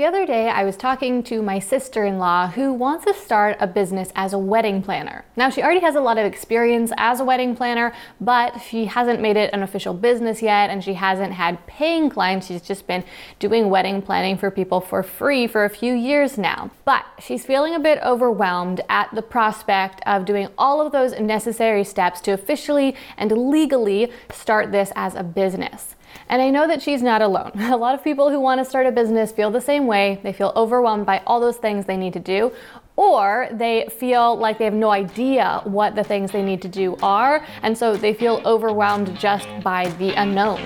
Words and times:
The 0.00 0.06
other 0.06 0.24
day, 0.24 0.48
I 0.48 0.64
was 0.64 0.78
talking 0.78 1.22
to 1.24 1.42
my 1.42 1.58
sister 1.58 2.06
in 2.06 2.16
law 2.16 2.46
who 2.46 2.72
wants 2.72 3.04
to 3.04 3.12
start 3.12 3.58
a 3.60 3.66
business 3.66 4.10
as 4.14 4.32
a 4.32 4.38
wedding 4.38 4.82
planner. 4.82 5.26
Now, 5.36 5.50
she 5.50 5.62
already 5.62 5.80
has 5.80 5.94
a 5.94 6.00
lot 6.00 6.16
of 6.16 6.24
experience 6.24 6.90
as 6.96 7.20
a 7.20 7.24
wedding 7.26 7.54
planner, 7.54 7.92
but 8.18 8.62
she 8.62 8.86
hasn't 8.86 9.20
made 9.20 9.36
it 9.36 9.52
an 9.52 9.62
official 9.62 9.92
business 9.92 10.40
yet 10.40 10.70
and 10.70 10.82
she 10.82 10.94
hasn't 10.94 11.34
had 11.34 11.66
paying 11.66 12.08
clients. 12.08 12.46
She's 12.46 12.62
just 12.62 12.86
been 12.86 13.04
doing 13.38 13.68
wedding 13.68 14.00
planning 14.00 14.38
for 14.38 14.50
people 14.50 14.80
for 14.80 15.02
free 15.02 15.46
for 15.46 15.66
a 15.66 15.68
few 15.68 15.92
years 15.92 16.38
now. 16.38 16.70
But 16.86 17.04
she's 17.18 17.44
feeling 17.44 17.74
a 17.74 17.78
bit 17.78 17.98
overwhelmed 18.02 18.80
at 18.88 19.14
the 19.14 19.20
prospect 19.20 20.00
of 20.06 20.24
doing 20.24 20.48
all 20.56 20.80
of 20.80 20.92
those 20.92 21.20
necessary 21.20 21.84
steps 21.84 22.22
to 22.22 22.30
officially 22.30 22.96
and 23.18 23.50
legally 23.50 24.10
start 24.30 24.72
this 24.72 24.92
as 24.96 25.14
a 25.14 25.22
business. 25.22 25.94
And 26.28 26.40
I 26.40 26.50
know 26.50 26.66
that 26.68 26.82
she's 26.82 27.02
not 27.02 27.22
alone. 27.22 27.52
A 27.56 27.76
lot 27.76 27.94
of 27.94 28.04
people 28.04 28.30
who 28.30 28.40
want 28.40 28.60
to 28.60 28.64
start 28.64 28.86
a 28.86 28.92
business 28.92 29.32
feel 29.32 29.50
the 29.50 29.60
same 29.60 29.86
way. 29.86 30.20
They 30.22 30.32
feel 30.32 30.52
overwhelmed 30.54 31.06
by 31.06 31.22
all 31.26 31.40
those 31.40 31.56
things 31.56 31.86
they 31.86 31.96
need 31.96 32.12
to 32.12 32.20
do, 32.20 32.52
or 32.96 33.48
they 33.50 33.88
feel 33.98 34.36
like 34.36 34.58
they 34.58 34.64
have 34.64 34.74
no 34.74 34.90
idea 34.90 35.60
what 35.64 35.94
the 35.94 36.04
things 36.04 36.30
they 36.30 36.42
need 36.42 36.62
to 36.62 36.68
do 36.68 36.96
are, 37.02 37.44
and 37.62 37.76
so 37.76 37.96
they 37.96 38.14
feel 38.14 38.42
overwhelmed 38.44 39.18
just 39.18 39.48
by 39.62 39.88
the 39.98 40.12
unknown. 40.20 40.60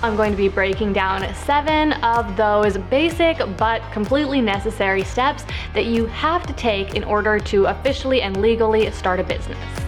I'm 0.00 0.14
going 0.14 0.30
to 0.30 0.36
be 0.36 0.48
breaking 0.48 0.92
down 0.92 1.34
seven 1.34 1.94
of 2.04 2.36
those 2.36 2.78
basic 2.78 3.38
but 3.56 3.82
completely 3.92 4.40
necessary 4.40 5.02
steps 5.02 5.44
that 5.74 5.86
you 5.86 6.06
have 6.06 6.46
to 6.46 6.52
take 6.52 6.94
in 6.94 7.02
order 7.02 7.40
to 7.40 7.64
officially 7.64 8.22
and 8.22 8.40
legally 8.40 8.88
start 8.92 9.18
a 9.18 9.24
business. 9.24 9.87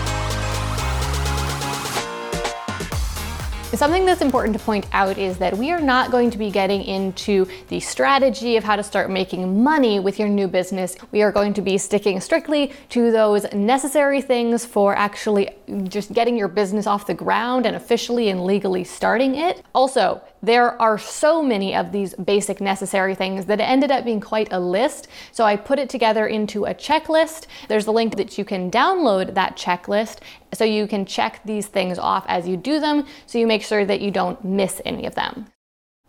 Something 3.73 4.05
that's 4.05 4.21
important 4.21 4.55
to 4.57 4.63
point 4.63 4.85
out 4.91 5.17
is 5.17 5.37
that 5.37 5.57
we 5.57 5.71
are 5.71 5.79
not 5.79 6.11
going 6.11 6.29
to 6.31 6.37
be 6.37 6.51
getting 6.51 6.83
into 6.83 7.47
the 7.69 7.79
strategy 7.79 8.57
of 8.57 8.63
how 8.63 8.75
to 8.75 8.83
start 8.83 9.09
making 9.09 9.63
money 9.63 9.99
with 9.99 10.19
your 10.19 10.27
new 10.27 10.47
business. 10.47 10.95
We 11.11 11.21
are 11.23 11.31
going 11.31 11.53
to 11.53 11.61
be 11.61 11.77
sticking 11.77 12.19
strictly 12.19 12.73
to 12.89 13.11
those 13.11 13.51
necessary 13.53 14.21
things 14.21 14.65
for 14.65 14.95
actually 14.95 15.49
just 15.85 16.13
getting 16.13 16.37
your 16.37 16.49
business 16.49 16.85
off 16.85 17.07
the 17.07 17.13
ground 17.13 17.65
and 17.65 17.75
officially 17.75 18.29
and 18.29 18.45
legally 18.45 18.83
starting 18.83 19.35
it. 19.35 19.63
Also, 19.73 20.21
there 20.41 20.81
are 20.81 20.97
so 20.97 21.41
many 21.41 21.75
of 21.75 21.91
these 21.91 22.13
basic 22.15 22.59
necessary 22.61 23.15
things 23.15 23.45
that 23.45 23.59
it 23.59 23.63
ended 23.63 23.91
up 23.91 24.05
being 24.05 24.19
quite 24.19 24.51
a 24.51 24.59
list. 24.59 25.07
So 25.31 25.43
I 25.43 25.55
put 25.55 25.79
it 25.79 25.89
together 25.89 26.27
into 26.27 26.65
a 26.65 26.73
checklist. 26.73 27.47
There's 27.67 27.87
a 27.87 27.91
link 27.91 28.17
that 28.17 28.37
you 28.37 28.45
can 28.45 28.71
download 28.71 29.33
that 29.35 29.55
checklist 29.57 30.19
so 30.53 30.65
you 30.65 30.87
can 30.87 31.05
check 31.05 31.41
these 31.45 31.67
things 31.67 31.97
off 31.99 32.25
as 32.27 32.47
you 32.47 32.57
do 32.57 32.79
them 32.79 33.05
so 33.25 33.37
you 33.37 33.47
make 33.47 33.63
sure 33.63 33.85
that 33.85 34.01
you 34.01 34.11
don't 34.11 34.43
miss 34.43 34.81
any 34.85 35.05
of 35.05 35.15
them. 35.15 35.47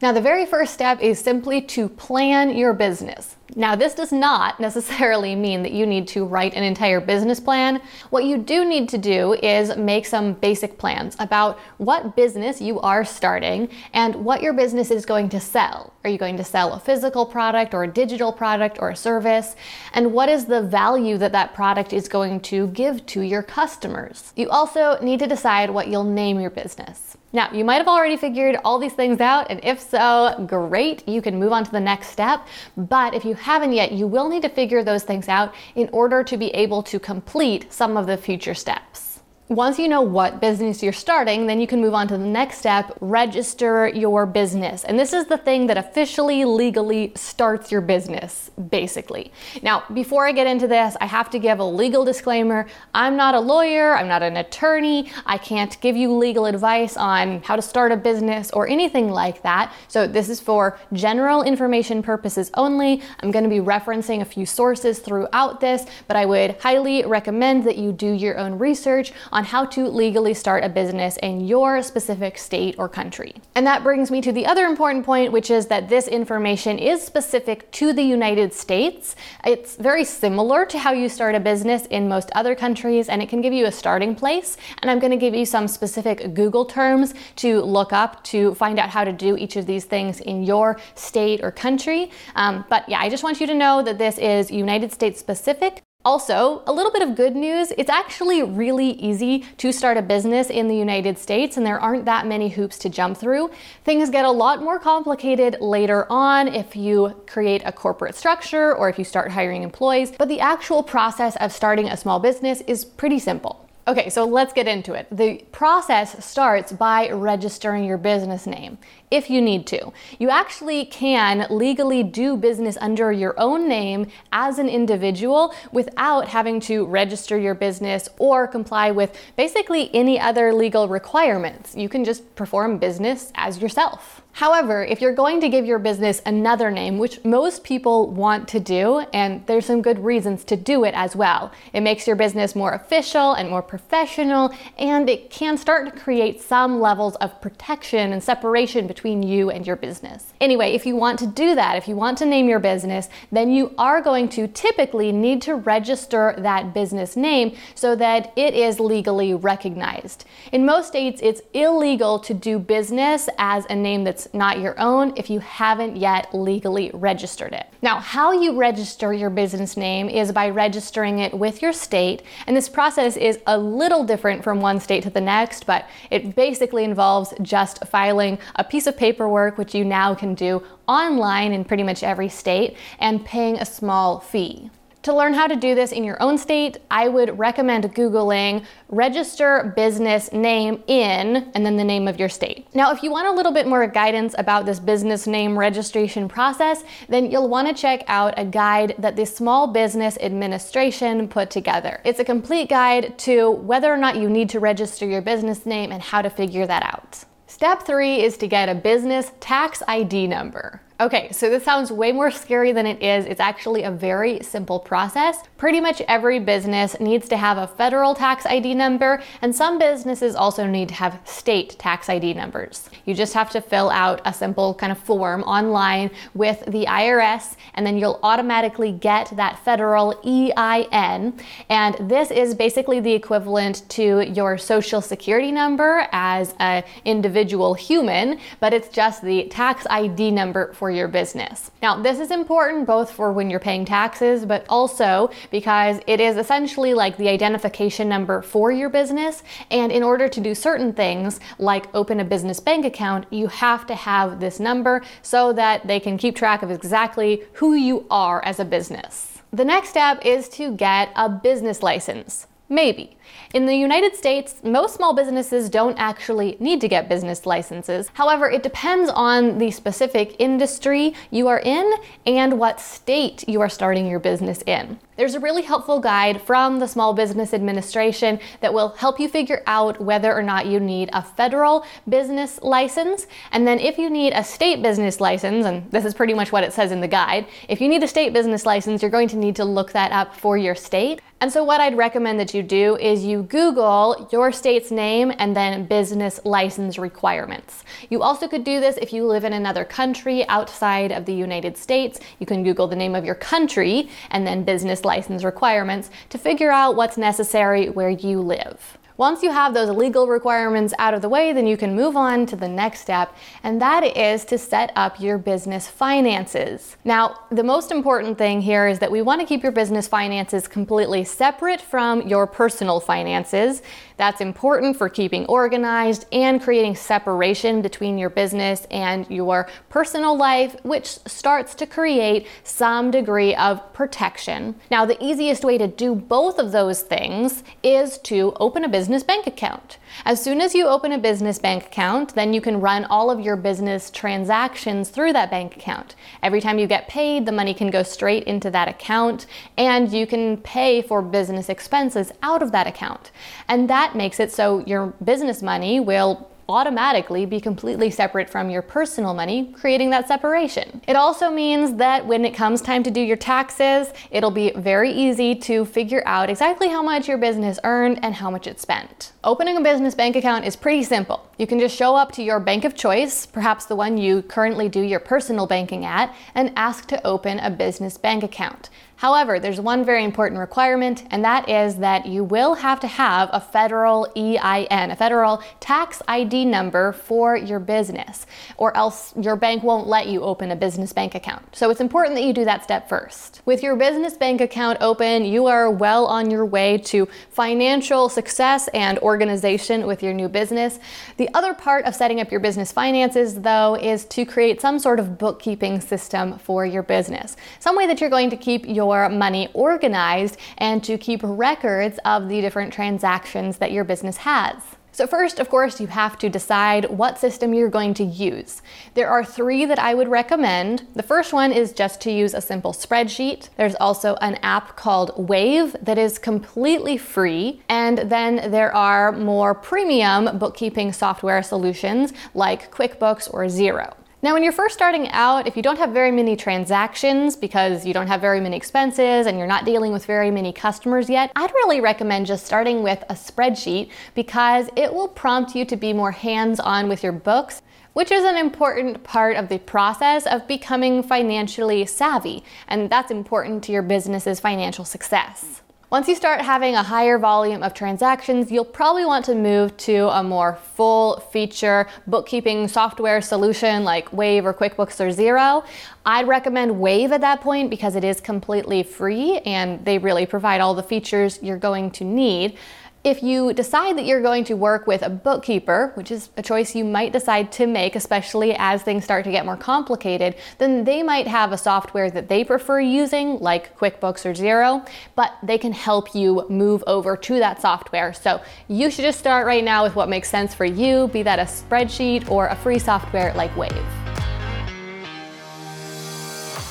Now, 0.03 0.11
the 0.11 0.21
very 0.21 0.47
first 0.47 0.75
step 0.75 1.01
is 1.01 1.21
simply 1.21 1.63
to 1.63 1.89
plan 1.89 2.57
your 2.57 2.75
business. 2.75 3.37
Now, 3.55 3.77
this 3.77 3.95
does 3.95 4.11
not 4.11 4.59
necessarily 4.59 5.37
mean 5.37 5.63
that 5.63 5.71
you 5.71 5.87
need 5.87 6.09
to 6.09 6.25
write 6.25 6.55
an 6.55 6.65
entire 6.65 7.01
business 7.01 7.39
plan. 7.39 7.81
What 8.11 8.25
you 8.25 8.39
do 8.39 8.65
need 8.65 8.89
to 8.89 8.99
do 8.99 9.35
is 9.35 9.77
make 9.77 10.07
some 10.07 10.33
basic 10.33 10.77
plans 10.77 11.15
about 11.21 11.61
what 11.79 12.17
business 12.17 12.61
you 12.61 12.81
are 12.81 13.05
starting 13.05 13.69
and 13.93 14.17
what 14.17 14.43
your 14.43 14.55
business 14.55 14.91
is 14.91 15.07
going 15.07 15.29
to 15.29 15.39
sell. 15.39 15.93
Are 16.03 16.11
you 16.11 16.19
going 16.19 16.37
to 16.37 16.45
sell 16.45 16.73
a 16.73 16.81
physical 16.81 17.25
product 17.25 17.73
or 17.73 17.85
a 17.85 17.93
digital 17.93 18.33
product 18.33 18.79
or 18.81 18.91
a 18.91 18.97
service? 18.97 19.55
And 19.93 20.13
what 20.13 20.29
is 20.29 20.47
the 20.47 20.63
value 20.63 21.17
that 21.19 21.31
that 21.31 21.55
product 21.55 21.93
is 21.93 22.09
going 22.09 22.41
to 22.41 22.67
give 22.69 23.07
to 23.07 23.21
your 23.21 23.45
customers? 23.45 24.33
You 24.35 24.51
also 24.51 24.99
need 25.01 25.21
to 25.21 25.29
decide 25.29 25.71
what 25.71 25.87
you'll 25.87 26.03
name 26.03 26.41
your 26.41 26.51
business. 26.51 27.17
Now, 27.35 27.51
you 27.51 27.65
might 27.65 27.77
have 27.77 27.89
already 27.89 28.17
figured 28.17 28.59
all 28.63 28.79
these 28.79 28.93
things 28.93 29.21
out, 29.21 29.47
and 29.49 29.59
if 29.65 29.81
so, 29.81 30.45
great, 30.47 31.09
you 31.09 31.23
can 31.23 31.39
move 31.39 31.53
on 31.53 31.65
to 31.65 31.71
the 31.71 31.81
next 31.81 32.09
step. 32.09 32.47
But 32.77 33.15
if 33.15 33.25
you 33.25 33.35
haven't 33.35 33.73
yet, 33.73 33.93
you 33.93 34.07
will 34.07 34.29
need 34.29 34.43
to 34.43 34.51
figure 34.51 34.85
those 34.85 35.03
things 35.03 35.29
out 35.29 35.55
in 35.75 35.89
order 35.93 36.23
to 36.25 36.37
be 36.37 36.49
able 36.49 36.83
to 36.85 36.99
complete 36.99 37.73
some 37.73 37.97
of 37.97 38.07
the 38.07 38.19
future 38.19 38.55
steps. 38.55 39.12
Once 39.53 39.79
you 39.79 39.87
know 39.87 40.01
what 40.01 40.41
business 40.41 40.83
you're 40.83 40.95
starting, 40.95 41.47
then 41.47 41.61
you 41.61 41.67
can 41.67 41.79
move 41.79 41.93
on 41.93 42.09
to 42.09 42.17
the 42.17 42.25
next 42.25 42.57
step 42.57 42.97
register 43.03 43.87
your 43.89 44.25
business. 44.25 44.83
And 44.83 44.99
this 44.99 45.13
is 45.13 45.27
the 45.27 45.37
thing 45.37 45.67
that 45.67 45.77
officially, 45.77 46.47
legally 46.47 47.13
starts 47.17 47.71
your 47.71 47.83
business, 47.83 48.51
basically. 48.71 49.31
Now, 49.63 49.85
before 49.93 50.27
I 50.27 50.33
get 50.33 50.47
into 50.47 50.67
this, 50.67 50.97
I 51.03 51.07
have 51.07 51.29
to 51.31 51.39
give 51.39 51.59
a 51.59 51.65
legal 51.65 52.03
disclaimer. 52.03 52.67
I'm 52.95 53.15
not 53.15 53.35
a 53.35 53.41
lawyer, 53.41 53.95
I'm 53.95 54.09
not 54.09 54.23
an 54.23 54.39
attorney, 54.39 55.13
I 55.27 55.37
can't 55.37 55.79
give 55.83 55.97
you 55.97 56.17
legal 56.17 56.47
advice 56.47 56.97
on 56.97 57.43
how 57.43 57.55
to 57.55 57.63
start 57.63 57.93
a 57.93 57.97
business 57.99 58.51
or 58.53 58.67
anything 58.67 59.11
like 59.11 59.43
that. 59.43 59.71
So, 59.87 60.07
this 60.07 60.31
is 60.31 60.41
for 60.41 60.79
general 60.95 61.43
information 61.43 62.03
purposes 62.03 62.51
only. 62.55 63.03
I'm 63.21 63.31
going 63.31 63.45
to 63.45 63.51
be 63.51 63.61
referencing 63.61 64.23
a 64.23 64.25
few 64.25 64.47
sources 64.47 65.01
throughout 65.01 65.61
this, 65.61 65.85
but 66.09 66.17
I 66.17 66.25
would 66.25 66.57
highly 66.61 67.05
recommend 67.05 67.65
that 67.65 67.77
you 67.77 67.93
do 67.93 68.11
your 68.11 68.39
own 68.39 68.59
research 68.59 69.13
on 69.31 69.42
on 69.43 69.47
how 69.47 69.65
to 69.65 69.89
legally 69.89 70.35
start 70.35 70.63
a 70.63 70.69
business 70.69 71.17
in 71.17 71.41
your 71.41 71.83
specific 71.83 72.39
state 72.39 72.77
or 72.79 72.89
country. 72.89 73.35
And 73.57 73.67
that 73.67 73.83
brings 73.83 74.09
me 74.09 74.21
to 74.21 74.31
the 74.31 74.47
other 74.47 74.67
important 74.67 75.05
point, 75.05 75.33
which 75.33 75.51
is 75.51 75.67
that 75.67 75.89
this 75.89 76.07
information 76.07 76.79
is 76.79 77.03
specific 77.03 77.69
to 77.73 77.93
the 77.93 78.05
United 78.05 78.55
States. 78.55 79.17
It's 79.45 79.75
very 79.75 80.05
similar 80.05 80.65
to 80.67 80.79
how 80.79 80.93
you 80.93 81.09
start 81.09 81.35
a 81.35 81.41
business 81.41 81.87
in 81.87 82.09
most 82.09 82.31
other 82.37 82.55
countries, 82.55 83.09
and 83.09 83.21
it 83.21 83.29
can 83.29 83.41
give 83.41 83.53
you 83.53 83.67
a 83.67 83.73
starting 83.73 84.15
place. 84.15 84.57
And 84.81 84.89
I'm 84.89 85.01
going 85.01 85.11
to 85.11 85.17
give 85.27 85.35
you 85.35 85.45
some 85.45 85.67
specific 85.67 86.35
Google 86.35 86.65
terms 86.65 87.13
to 87.37 87.63
look 87.63 87.93
up 87.93 88.23
to 88.25 88.55
find 88.55 88.79
out 88.79 88.91
how 88.91 89.03
to 89.03 89.13
do 89.13 89.37
each 89.37 89.57
of 89.57 89.67
these 89.67 89.85
things 89.85 90.21
in 90.21 90.45
your 90.45 90.79
state 90.95 91.43
or 91.43 91.51
country. 91.51 92.13
Um, 92.37 92.65
but 92.71 92.89
yeah, 92.89 93.01
I 93.01 93.09
just 93.09 93.25
want 93.25 93.41
you 93.41 93.49
to 93.49 93.55
know 93.55 93.83
that 93.83 93.99
this 93.99 94.19
is 94.19 94.53
United 94.53 94.93
States 94.93 95.19
specific. 95.19 95.83
Also, 96.05 96.65
a 96.67 96.73
little 96.73 96.91
bit 96.91 97.03
of 97.03 97.15
good 97.15 97.37
news 97.37 97.73
it's 97.79 97.91
actually 97.91 98.43
really 98.43 98.91
easy 98.93 99.45
to 99.57 99.71
start 99.71 99.97
a 99.97 100.03
business 100.03 100.51
in 100.51 100.67
the 100.67 100.75
United 100.75 101.17
States, 101.17 101.57
and 101.57 101.65
there 101.65 101.79
aren't 101.79 102.05
that 102.07 102.27
many 102.27 102.49
hoops 102.49 102.77
to 102.79 102.89
jump 102.89 103.17
through. 103.17 103.51
Things 103.85 104.11
get 104.11 104.25
a 104.25 104.31
lot 104.31 104.61
more 104.61 104.81
complicated 104.81 105.59
later 105.61 106.07
on 106.11 106.49
if 106.49 106.75
you 106.75 107.23
create 107.29 107.63
a 107.65 107.71
corporate 107.71 108.17
structure 108.17 108.75
or 108.75 108.89
if 108.89 108.99
you 108.99 109.05
start 109.05 109.31
hiring 109.31 109.63
employees, 109.63 110.13
but 110.19 110.29
the 110.29 110.41
actual 110.41 110.83
process 110.83 111.37
of 111.37 111.53
starting 111.53 111.89
a 111.89 111.97
small 111.97 112.19
business 112.19 112.63
is 112.63 112.85
pretty 112.85 113.21
simple. 113.21 113.69
Okay, 113.89 114.11
so 114.11 114.25
let's 114.25 114.53
get 114.53 114.69
into 114.69 114.93
it. 114.93 115.09
The 115.11 115.39
process 115.51 116.25
starts 116.25 116.71
by 116.71 117.11
registering 117.11 117.85
your 117.85 117.99
business 117.99 118.47
name 118.47 118.79
if 119.11 119.29
you 119.29 119.43
need 119.43 119.67
to. 119.67 119.93
You 120.21 120.31
actually 120.31 120.85
can 120.85 121.49
legally 121.51 122.05
do 122.05 122.37
business 122.37 122.79
under 122.81 123.11
your 123.11 123.35
own 123.39 123.69
name 123.69 124.07
as 124.31 124.61
an 124.61 124.69
individual 124.69 125.53
without 125.73 126.29
having 126.29 126.61
to 126.61 126.87
register 126.87 127.37
your 127.37 127.57
business 127.57 128.09
or 128.19 128.47
comply 128.47 128.93
with 128.93 129.19
basically 129.37 129.93
any 129.93 130.19
other 130.19 130.55
legal 130.55 130.87
requirements. 130.87 131.75
You 131.75 131.89
can 131.89 132.05
just 132.05 132.37
perform 132.37 132.79
business 132.79 133.33
as 133.35 133.61
yourself. 133.61 134.22
However, 134.35 134.83
if 134.83 135.03
you're 135.03 135.15
going 135.15 135.43
to 135.43 135.51
give 135.51 135.67
your 135.67 135.79
business 135.79 136.23
another 136.25 136.71
name, 136.71 136.97
which 136.97 137.23
most 137.23 137.63
people 137.63 138.09
want 138.09 138.49
to 138.49 138.61
do, 138.61 139.01
and 139.13 139.47
there's 139.47 139.67
some 139.67 139.83
good 139.83 140.03
reasons 140.03 140.43
to 140.45 140.57
do 140.57 140.85
it 140.85 140.95
as 140.95 141.15
well, 141.15 141.53
it 141.75 141.83
makes 141.83 142.07
your 142.07 142.17
business 142.17 142.57
more 142.57 142.73
official 142.73 143.35
and 143.35 143.51
more 143.51 143.61
professional, 143.61 144.51
and 144.79 145.11
it 145.11 145.29
can 145.29 145.59
start 145.59 145.85
to 145.85 146.01
create 146.01 146.41
some 146.41 146.81
levels 146.81 147.15
of 147.17 147.41
protection 147.43 148.13
and 148.13 148.23
separation 148.23 148.87
between 148.87 149.23
you 149.23 149.51
and 149.51 149.67
your 149.67 149.77
business. 149.77 150.33
Anyway, 150.41 150.73
if 150.73 150.87
you 150.87 150.97
want 150.97 151.19
to 151.19 151.27
do 151.27 151.55
that, 151.55 151.77
if 151.77 151.87
you 151.87 151.95
want 151.95 152.17
to 152.17 152.25
name 152.25 152.49
your 152.49 152.59
business, 152.59 153.11
then 153.31 153.53
you 153.53 153.75
are 153.77 154.01
going 154.01 154.31
to 154.31 154.49
typically 154.49 155.13
need 155.13 155.43
to 155.43 155.55
register 155.55 156.35
that 156.39 156.73
business 156.73 157.17
name 157.17 157.55
so 157.75 157.95
that 157.95 158.33
it 158.35 158.55
is 158.55 158.81
legally 158.81 159.35
recognized. 159.35 160.25
In 160.53 160.65
most 160.65 160.89
states, 160.89 161.21
it's 161.23 161.43
illegal 161.53 162.19
to 162.21 162.33
do 162.33 162.59
business 162.59 163.29
as 163.39 163.67
a 163.69 163.75
name 163.75 164.05
that's 164.05 164.22
not 164.33 164.61
your 164.61 164.79
own 164.79 165.13
if 165.17 165.29
you 165.29 165.41
haven't 165.41 165.97
yet 165.97 166.33
legally 166.33 166.93
registered 166.95 167.53
it. 167.53 167.67
Now, 167.83 167.99
how 167.99 168.31
you 168.31 168.57
register 168.57 169.13
your 169.13 169.31
business 169.31 169.77
name 169.77 170.09
is 170.09 170.31
by 170.31 170.49
registering 170.51 171.19
it 171.19 171.35
with 171.35 171.61
your 171.61 171.73
state, 171.73 172.23
and 172.47 172.57
this 172.57 172.69
process 172.69 173.17
is 173.17 173.41
a 173.49 173.59
little 173.59 174.05
different 174.05 174.45
from 174.45 174.61
one 174.61 174.79
state 174.79 175.03
to 175.03 175.11
the 175.11 175.21
next, 175.21 175.67
but 175.67 175.89
it 176.11 176.37
basically 176.37 176.85
involves 176.85 177.35
just 177.43 177.85
filing 177.87 178.39
a 178.55 178.63
piece 178.63 178.87
of 178.87 178.93
of 178.93 178.99
paperwork, 178.99 179.59
which 179.59 179.75
you 179.75 179.85
now 179.85 180.15
can 180.15 180.35
do 180.35 180.63
online 180.87 181.53
in 181.53 181.65
pretty 181.65 181.83
much 181.83 182.03
every 182.03 182.29
state, 182.29 182.77
and 182.99 183.25
paying 183.25 183.57
a 183.57 183.65
small 183.65 184.21
fee. 184.21 184.71
To 185.03 185.13
learn 185.13 185.35
how 185.35 185.49
to 185.49 185.57
do 185.57 185.75
this 185.75 185.91
in 185.91 186.05
your 186.05 186.23
own 186.23 186.39
state, 186.39 186.77
I 186.89 187.09
would 187.09 187.37
recommend 187.37 187.93
Googling 187.93 188.65
register 188.89 189.73
business 189.75 190.33
name 190.33 190.81
in 190.87 191.51
and 191.55 191.67
then 191.67 191.77
the 191.77 191.83
name 191.83 192.07
of 192.07 192.21
your 192.21 192.29
state. 192.29 192.73
Now, 192.73 192.93
if 192.93 193.03
you 193.03 193.11
want 193.11 193.27
a 193.27 193.33
little 193.33 193.51
bit 193.51 193.67
more 193.67 193.85
guidance 193.89 194.33
about 194.39 194.65
this 194.65 194.79
business 194.79 195.27
name 195.27 195.59
registration 195.59 196.29
process, 196.29 196.85
then 197.09 197.33
you'll 197.33 197.49
want 197.49 197.67
to 197.67 197.75
check 197.75 198.05
out 198.07 198.35
a 198.37 198.45
guide 198.45 198.95
that 198.99 199.17
the 199.17 199.27
Small 199.27 199.67
Business 199.67 200.17
Administration 200.21 201.27
put 201.27 201.51
together. 201.51 202.01
It's 202.05 202.21
a 202.21 202.25
complete 202.25 202.69
guide 202.69 203.19
to 203.21 203.51
whether 203.51 203.93
or 203.93 203.97
not 203.97 204.19
you 204.19 204.31
need 204.31 204.51
to 204.51 204.61
register 204.61 205.05
your 205.05 205.23
business 205.23 205.67
name 205.67 205.91
and 205.91 206.01
how 206.01 206.23
to 206.23 206.31
figure 206.31 206.67
that 206.69 206.85
out. 206.85 207.25
Step 207.49 207.83
three 207.83 208.23
is 208.23 208.37
to 208.37 208.47
get 208.47 208.69
a 208.69 208.75
business 208.75 209.33
tax 209.41 209.83
ID 209.89 210.29
number. 210.29 210.81
Okay, 211.01 211.33
so 211.33 211.49
this 211.49 211.65
sounds 211.65 211.91
way 211.91 212.13
more 212.13 212.31
scary 212.31 212.71
than 212.71 212.87
it 212.87 213.03
is. 213.03 213.25
It's 213.25 213.41
actually 213.41 213.83
a 213.83 213.91
very 213.91 214.41
simple 214.43 214.79
process. 214.79 215.39
Pretty 215.57 215.81
much 215.81 216.01
every 216.03 216.39
business 216.39 217.01
needs 217.01 217.29
to 217.31 217.37
have 217.37 217.57
a 217.59 217.67
federal 217.67 218.15
tax 218.15 218.47
ID 218.47 218.75
number, 218.75 219.23
and 219.41 219.57
some 219.57 219.79
businesses 219.79 220.37
also 220.37 220.67
need 220.67 220.89
to 220.91 220.95
have 220.95 221.21
state 221.25 221.77
tax 221.79 222.09
ID 222.09 222.35
numbers. 222.35 222.89
You 223.05 223.15
just 223.15 223.33
have 223.35 223.51
to 223.51 223.61
fill 223.61 223.91
out 223.91 224.21
a 224.25 224.33
simple 224.33 224.75
kind 224.75 224.93
of 224.93 224.99
form 224.99 225.43
online 225.43 226.11
with 226.35 226.63
the 226.67 226.85
IRS, 226.85 227.57
and 227.75 227.85
then 227.87 227.97
you'll 227.97 228.21
automatically 228.23 228.93
get 228.93 229.35
that 229.37 229.59
federal 229.65 230.21
EIN. 230.25 231.41
And 231.69 231.97
this 232.09 232.31
is 232.31 232.55
basically 232.55 233.01
the 233.01 233.13
equivalent 233.13 233.89
to 233.91 234.31
your 234.31 234.57
social 234.59 235.01
security 235.01 235.51
number 235.51 236.07
as 236.13 236.55
an 236.61 236.85
individual 237.05 237.75
human, 237.75 238.39
but 238.61 238.73
it's 238.73 238.89
just 238.89 239.23
the 239.23 239.49
tax 239.49 239.87
ID 239.91 240.31
number 240.31 240.73
for 240.75 240.92
your 240.93 241.09
business. 241.09 241.71
Now, 241.83 242.01
this 242.01 242.19
is 242.21 242.31
important 242.31 242.87
both 242.87 243.11
for 243.11 243.33
when 243.33 243.51
you're 243.51 243.61
paying 243.61 243.85
taxes, 243.85 244.45
but 244.45 244.65
also 244.69 245.31
because 245.51 246.01
it 246.07 246.21
is 246.21 246.37
essentially 246.37 246.95
like 246.95 247.17
the 247.17 247.29
identification 247.29 248.09
number 248.09 248.43
for 248.43 248.71
your 248.71 248.89
business. 248.89 249.43
And 249.71 249.91
in 249.91 250.03
order 250.03 250.29
to 250.29 250.41
do 250.41 250.55
certain 250.55 250.93
things, 250.93 251.41
like 251.59 251.93
open 251.95 252.21
a 252.21 252.25
business 252.25 252.61
bank 252.61 252.85
account, 252.85 253.27
you 253.31 253.49
have 253.49 253.87
to 253.87 253.95
have 253.95 254.41
this 254.41 254.61
number 254.61 255.03
so 255.23 255.53
that 255.55 255.87
they 255.87 256.01
can 256.01 256.19
keep 256.19 256.37
track 256.37 256.63
of 256.63 256.71
exactly 256.71 257.43
who 257.55 257.75
you 257.75 258.07
are 258.11 258.45
as 258.45 258.61
a 258.61 258.65
business. 258.65 259.39
The 259.53 259.65
next 259.65 259.91
step 259.91 260.25
is 260.25 260.49
to 260.51 260.75
get 260.75 261.11
a 261.15 261.29
business 261.29 261.83
license. 261.83 262.47
Maybe. 262.73 263.19
In 263.53 263.67
the 263.67 263.77
United 263.77 264.17
States, 264.17 264.63
most 264.65 264.95
small 264.95 265.13
businesses 265.13 265.69
don't 265.69 265.95
actually 265.99 266.57
need 266.59 266.81
to 266.81 266.89
get 266.89 267.07
business 267.07 267.45
licenses. 267.45 268.11
However, 268.15 268.49
it 268.49 268.63
depends 268.63 269.11
on 269.11 269.59
the 269.59 269.71
specific 269.71 270.37
industry 270.39 271.13
you 271.31 271.49
are 271.49 271.61
in 271.61 271.93
and 272.25 272.59
what 272.59 272.81
state 272.81 273.47
you 273.47 273.61
are 273.61 273.69
starting 273.69 274.07
your 274.07 274.21
business 274.21 274.63
in. 274.63 274.99
There's 275.15 275.35
a 275.35 275.41
really 275.41 275.61
helpful 275.61 276.01
guide 276.01 276.41
from 276.41 276.79
the 276.79 276.89
Small 276.89 277.13
Business 277.13 277.53
Administration 277.53 278.41
that 278.61 278.73
will 278.73 278.89
help 278.91 279.21
you 279.21 279.29
figure 279.29 279.63
out 279.67 280.01
whether 280.01 280.35
or 280.35 280.43
not 280.43 280.65
you 280.65 280.81
need 280.81 281.11
a 281.13 281.21
federal 281.21 281.85
business 282.09 282.59
license. 282.63 283.27
And 283.51 283.69
then, 283.69 283.79
if 283.79 283.99
you 283.99 284.09
need 284.09 284.33
a 284.33 284.43
state 284.43 284.81
business 284.81 285.21
license, 285.21 285.67
and 285.67 285.91
this 285.91 286.07
is 286.07 286.15
pretty 286.15 286.33
much 286.33 286.51
what 286.51 286.65
it 286.65 286.73
says 286.73 286.93
in 286.93 287.03
the 287.03 287.09
guide, 287.09 287.47
if 287.69 287.79
you 287.79 287.89
need 287.89 288.03
a 288.03 288.09
state 288.09 288.33
business 288.33 288.65
license, 288.65 289.03
you're 289.03 289.11
going 289.11 289.29
to 289.29 289.37
need 289.37 289.55
to 289.57 289.67
look 289.67 289.93
that 289.93 290.13
up 290.13 290.35
for 290.35 290.57
your 290.57 290.75
state. 290.75 291.21
And 291.43 291.53
so, 291.53 291.65
what 291.65 291.81
I'd 291.81 291.97
recommend 291.97 292.39
that 292.39 292.55
you 292.55 292.63
do 292.63 292.97
is 292.97 293.25
you 293.25 293.43
Google 293.43 294.29
your 294.31 294.53
state's 294.53 294.93
name 294.93 295.33
and 295.39 295.57
then 295.57 295.87
business 295.87 296.41
license 296.45 296.99
requirements. 296.99 297.83
You 298.11 298.23
also 298.23 298.47
could 298.47 298.63
do 298.63 298.79
this 298.79 298.97
if 298.97 299.13
you 299.13 299.27
live 299.27 299.43
in 299.43 299.53
another 299.53 299.85
country 299.85 300.49
outside 300.49 301.11
of 301.11 301.27
the 301.27 301.35
United 301.35 301.77
States. 301.77 302.21
You 302.39 302.47
can 302.47 302.63
Google 302.63 302.87
the 302.87 302.95
name 302.95 303.17
of 303.17 303.25
your 303.25 303.35
country 303.35 304.09
and 304.31 304.47
then 304.47 304.63
business 304.63 305.02
license 305.05 305.45
requirements 305.45 306.11
to 306.31 306.39
figure 306.39 306.71
out 306.71 306.97
what's 306.97 307.17
necessary 307.17 307.89
where 307.89 308.11
you 308.11 308.41
live. 308.41 308.99
Once 309.23 309.41
you 309.41 309.53
have 309.53 309.73
those 309.73 309.89
legal 309.89 310.27
requirements 310.27 310.93
out 310.99 311.15
of 311.15 311.23
the 311.23 311.29
way, 311.29 311.53
then 311.53 311.65
you 311.65 311.77
can 311.77 311.95
move 311.95 312.17
on 312.17 312.45
to 312.45 312.57
the 312.57 312.67
next 312.67 313.03
step, 313.03 313.37
and 313.63 313.81
that 313.81 314.03
is 314.17 314.45
to 314.45 314.59
set 314.59 314.91
up 314.97 315.21
your 315.21 315.39
business 315.39 315.87
finances. 315.87 316.97
Now, 317.05 317.39
the 317.53 317.63
most 317.63 317.93
important 317.93 318.37
thing 318.37 318.61
here 318.61 318.89
is 318.89 318.99
that 318.99 319.13
we 319.13 319.23
want 319.23 319.41
to 319.41 319.47
keep 319.47 319.63
your 319.63 319.71
business 319.71 320.09
finances 320.09 320.67
completely 320.67 321.23
separate 321.23 321.81
from 321.81 322.23
your 322.27 322.49
personal 322.49 322.99
finances. 322.99 323.83
That's 324.17 324.41
important 324.41 324.97
for 324.97 325.09
keeping 325.09 325.47
organized 325.47 326.27
and 326.33 326.61
creating 326.61 326.97
separation 326.97 327.81
between 327.81 328.19
your 328.19 328.31
business 328.31 328.89
and 328.91 329.31
your 329.31 329.69
personal 329.89 330.37
life, 330.37 330.75
which 330.85 331.07
starts 331.27 331.77
to 331.77 331.87
create 331.87 332.49
some 332.65 333.13
degree 333.13 333.55
of 333.55 333.93
protection. 333.93 334.75
Now, 334.91 335.05
the 335.05 335.23
easiest 335.25 335.63
way 335.63 335.79
to 335.79 335.87
do 335.87 336.17
both 336.17 336.59
of 336.59 336.73
those 336.73 337.03
things 337.03 337.63
is 337.85 338.19
to 338.19 338.53
open 338.59 338.83
a 338.83 338.89
business 338.89 339.12
business 339.13 339.27
bank 339.27 339.47
account. 339.47 339.99
As 340.25 340.43
soon 340.43 340.63
as 340.63 340.75
you 340.75 340.87
open 340.87 341.13
a 341.13 341.19
business 341.19 341.59
bank 341.59 341.85
account, 341.85 342.35
then 342.35 342.55
you 342.55 342.63
can 342.63 342.81
run 342.81 343.05
all 343.05 343.31
of 343.31 343.41
your 343.41 343.57
business 343.57 344.11
transactions 344.11 345.11
through 345.11 345.35
that 345.35 345.51
bank 345.51 345.77
account. 345.77 346.15
Every 346.43 346.63
time 346.63 346.79
you 346.79 346.87
get 346.87 347.09
paid, 347.09 347.45
the 347.45 347.53
money 347.53 347.75
can 347.75 347.91
go 347.91 348.03
straight 348.03 348.45
into 348.45 348.71
that 348.71 348.89
account, 348.89 349.45
and 349.77 350.11
you 350.11 350.27
can 350.27 350.57
pay 350.57 351.03
for 351.03 351.21
business 351.21 351.69
expenses 351.69 352.33
out 352.43 352.63
of 352.63 352.73
that 352.73 352.87
account. 352.87 353.33
And 353.69 353.91
that 353.91 354.17
makes 354.17 354.41
it 354.41 354.51
so 354.51 354.79
your 354.87 355.09
business 355.23 355.61
money 355.61 356.01
will 356.01 356.49
automatically 356.69 357.47
be 357.47 357.61
completely 357.61 358.11
separate 358.11 358.49
from 358.49 358.71
your 358.71 358.83
personal 358.83 359.35
money, 359.35 359.73
creating 359.75 360.11
that 360.11 360.29
separation. 360.29 361.01
It 361.07 361.17
also 361.17 361.51
means 361.51 361.97
that 361.97 362.27
when 362.27 362.45
it 362.45 362.55
comes 362.55 362.81
time 362.81 363.03
to 363.03 363.11
do 363.11 363.21
your 363.21 363.37
taxes, 363.37 364.13
it'll 364.31 364.51
be 364.51 364.73
very 364.77 365.11
easy 365.11 365.55
to 365.57 365.85
figure 365.85 366.23
out 366.27 366.51
exactly 366.51 366.89
how 366.89 367.03
much 367.03 367.29
your 367.29 367.39
business 367.39 367.79
earned 367.85 368.21
and 368.23 368.35
how 368.35 368.51
much 368.51 368.67
it 368.67 368.81
spent. 368.81 369.33
Opening 369.45 369.77
a 369.77 369.81
business 369.81 370.15
bank 370.15 370.37
account 370.37 370.65
is 370.65 370.77
pretty 370.77 371.03
simple. 371.03 371.49
You 371.59 371.67
can 371.67 371.79
just 371.79 371.97
show 371.97 372.17
up 372.17 372.33
to 372.33 372.43
your 372.43 372.61
bank 372.61 372.85
of 372.85 372.95
choice, 372.95 373.47
perhaps 373.47 373.87
the 373.87 373.97
one 373.97 374.17
you 374.17 374.43
currently 374.43 374.89
do 374.89 375.01
your 375.01 375.21
personal 375.21 375.67
banking 375.67 376.05
at, 376.05 376.35
and 376.55 376.73
ask 376.77 377.07
to 377.09 377.27
open 377.27 377.59
a 377.61 377.71
business 377.71 378.17
bank 378.17 378.43
account. 378.43 378.89
However, 379.17 379.61
there's 379.61 379.81
one 379.81 380.05
very 380.05 380.25
important 380.25 380.59
requirement, 380.59 381.25
and 381.31 381.45
that 381.45 381.69
is 381.69 381.97
that 381.99 382.27
you 382.27 382.43
will 382.43 382.75
have 382.75 382.99
to 383.01 383.07
have 383.07 383.51
a 383.53 383.61
federal 383.61 384.27
EIN, 384.37 385.13
a 385.13 385.17
federal 385.17 385.63
tax 385.79 386.21
ID 386.27 386.52
number 386.53 387.13
for 387.13 387.57
your 387.57 387.81
business, 387.81 388.47
or 388.77 388.97
else 388.97 389.35
your 389.41 389.57
bank 389.57 389.83
won't 389.83 390.07
let 390.07 390.29
you 390.29 390.43
open 390.43 390.71
a 390.71 390.77
business 390.77 391.13
bank 391.13 391.35
account. 391.35 391.65
So 391.75 391.91
it's 391.91 392.01
important 392.01 392.37
that 392.37 392.45
you 392.45 392.53
do 392.53 392.65
that 392.65 392.85
step 392.85 393.09
first. 393.09 393.63
With 393.65 393.83
your 393.83 393.97
business 393.97 394.35
bank 394.35 394.61
account 394.61 394.99
open, 395.01 395.45
you 395.45 395.67
are 395.67 395.91
well 395.91 396.27
on 396.27 396.51
your 396.51 396.65
way 396.67 396.99
to 396.99 397.27
financial 397.51 398.29
success 398.29 398.89
and 398.89 399.19
organization 399.21 400.07
with 400.07 400.23
your 400.23 400.35
new 400.35 400.49
business. 400.49 400.99
The 401.39 401.49
other 401.55 401.75
part 401.75 402.05
of 402.05 402.15
setting 402.15 402.41
up 402.41 402.51
your 402.51 402.61
business 402.61 402.93
finances, 402.93 403.61
though, 403.61 403.97
is 403.97 404.25
to 404.27 404.45
create 404.45 404.81
some 404.81 404.99
sort 404.99 405.19
of 405.19 405.39
bookkeeping 405.39 406.01
system 406.01 406.59
for 406.59 406.85
your 406.85 407.03
business, 407.03 407.57
some 407.81 407.97
way 407.97 408.07
that 408.07 408.21
you're 408.21 408.31
going 408.31 408.51
to 408.51 408.57
keep 408.57 408.87
your 408.87 409.29
money 409.29 409.69
organized 409.75 410.57
and 410.79 411.03
to 411.05 411.17
keep 411.19 411.41
records 411.43 412.19
of 412.25 412.49
the 412.49 412.61
different 412.61 412.93
transactions 412.93 413.79
that 413.79 413.93
your 413.93 414.05
business 414.05 414.39
has. 414.39 414.77
So, 415.15 415.27
first, 415.27 415.59
of 415.59 415.69
course, 415.69 416.01
you 416.01 416.07
have 416.07 416.39
to 416.39 416.49
decide 416.49 417.11
what 417.11 417.39
system 417.39 417.75
you're 417.75 417.91
going 417.91 418.15
to 418.15 418.25
use. 418.25 418.81
There 419.13 419.29
are 419.29 419.45
three 419.45 419.85
that 419.85 419.99
I 419.99 420.15
would 420.15 420.29
recommend. 420.29 421.07
The 421.15 421.23
first 421.23 421.53
one 421.53 421.71
is 421.71 421.93
just 421.93 422.23
to 422.23 422.33
use 422.33 422.55
a 422.55 422.63
simple 422.63 422.95
spreadsheet. 422.95 423.69
There's 423.77 423.95
also 423.97 424.37
an 424.37 424.55
app 424.63 424.97
called 424.97 425.33
Wave 425.37 425.95
that 426.01 426.17
is 426.17 426.39
completely 426.39 427.19
free. 427.19 427.83
And 427.91 428.19
then 428.31 428.71
there 428.71 428.95
are 428.97 429.33
more 429.33 429.75
premium 429.75 430.59
bookkeeping 430.59 431.13
software 431.13 431.63
solutions 431.63 432.33
like 432.55 432.91
QuickBooks 432.91 433.53
or 433.53 433.65
Xero. 433.67 434.15
Now, 434.45 434.55
when 434.55 434.65
you're 434.65 434.73
first 434.73 434.97
starting 434.97 435.29
out, 435.29 435.69
if 435.69 435.77
you 435.77 435.85
don't 435.85 436.01
have 436.01 436.11
very 436.11 436.33
many 436.33 436.57
transactions 436.57 437.55
because 437.55 438.05
you 438.05 438.13
don't 438.13 438.27
have 438.27 438.41
very 438.41 438.59
many 438.59 438.77
expenses 438.77 439.47
and 439.47 439.57
you're 439.57 439.69
not 439.69 439.85
dealing 439.85 440.11
with 440.13 440.27
very 440.27 440.51
many 440.51 440.73
customers 440.73 441.31
yet, 441.31 441.53
I'd 441.55 441.71
really 441.71 442.01
recommend 442.01 442.47
just 442.47 442.67
starting 442.67 443.05
with 443.05 443.23
a 443.29 443.35
spreadsheet 443.35 444.11
because 444.35 444.89
it 444.97 445.15
will 445.15 445.29
prompt 445.29 445.77
you 445.77 445.85
to 445.85 445.95
be 445.95 446.13
more 446.13 446.33
hands 446.33 446.81
on 446.81 447.09
with 447.09 447.23
your 447.23 447.31
books 447.31 447.83
which 448.15 448.31
is 448.31 448.45
an 448.45 448.59
important 448.59 449.25
part 449.25 449.57
of 449.57 449.71
the 449.71 449.79
process 449.79 450.45
of 450.47 450.69
becoming 450.69 451.23
financially 451.23 452.05
savvy, 452.05 452.63
and 452.87 453.09
that's 453.09 453.31
important 453.31 453.83
to 453.83 453.91
your 453.91 454.03
business's 454.03 454.61
financial 454.61 455.03
success. 455.03 455.81
Once 456.13 456.29
you 456.29 456.35
start 456.35 456.61
having 456.61 456.95
a 456.95 457.03
higher 457.03 457.39
volume 457.39 457.83
of 457.83 457.95
transactions, 457.95 458.71
you'll 458.71 458.85
probably 458.85 459.25
want 459.25 459.43
to 459.43 459.55
move 459.55 459.97
to 459.97 460.29
a 460.37 460.43
more 460.43 460.79
full 460.95 461.41
feature 461.51 462.07
bookkeeping 462.27 462.87
software 462.87 463.41
solution 463.41 464.05
like 464.05 464.31
Wave 464.31 464.67
or 464.67 464.75
QuickBooks 464.75 465.21
or 465.21 465.31
Xero. 465.31 465.83
I'd 466.27 466.47
recommend 466.47 467.01
Wave 467.01 467.33
at 467.33 467.41
that 467.41 467.63
point 467.63 467.89
because 467.89 468.15
it 468.15 468.25
is 468.25 468.43
completely 468.43 469.03
free 469.03 469.61
and 469.61 470.05
they 470.05 470.19
really 470.19 470.45
provide 470.45 470.83
all 470.83 470.93
the 470.93 471.03
features 471.03 471.59
you're 471.63 471.79
going 471.79 472.11
to 472.11 472.25
need. 472.25 472.77
If 473.25 473.41
you 473.41 473.73
decide 473.73 474.19
that 474.19 474.25
you're 474.25 474.43
going 474.43 474.65
to 474.65 474.75
work 474.75 475.07
with 475.07 475.23
a 475.23 475.31
bookkeeper, 475.31 476.11
which 476.17 476.33
is 476.33 476.51
a 476.57 476.63
choice 476.63 476.97
you 476.97 477.05
might 477.05 477.33
decide 477.33 477.71
to 477.73 477.87
make, 477.87 478.17
especially 478.17 478.75
as 478.77 479.05
things 479.05 479.23
start 479.23 479.45
to 479.45 479.53
get 479.53 479.65
more 479.65 479.77
complicated, 479.77 480.57
then 480.79 481.05
they 481.05 481.23
might 481.23 481.47
have 481.47 481.71
a 481.71 481.79
software 481.79 482.33
that 482.33 482.49
they 482.49 482.65
prefer 482.65 482.99
using, 482.99 483.61
like 483.61 483.97
QuickBooks 483.97 484.45
or 484.45 484.55
Xero, 484.55 485.09
but 485.37 485.53
they 485.63 485.79
can 485.79 485.93
help 485.93 486.35
you 486.35 486.67
move 486.69 487.05
over 487.07 487.37
to 487.37 487.61
that 487.61 487.81
software. 487.81 488.33
So 488.33 488.61
you 488.89 489.09
should 489.09 489.25
just 489.25 489.39
start 489.39 489.69
right 489.69 489.85
now 489.85 490.03
with 490.03 490.17
what 490.17 490.29
makes 490.29 490.49
sense 490.49 490.75
for 490.75 490.85
you, 490.85 491.29
be 491.29 491.45
that 491.45 491.61
a 491.61 491.63
spreadsheet 491.63 492.51
or 492.51 492.67
a 492.67 492.75
free 492.75 492.99
software 492.99 493.55
like 493.55 493.77
Wave. 493.77 494.22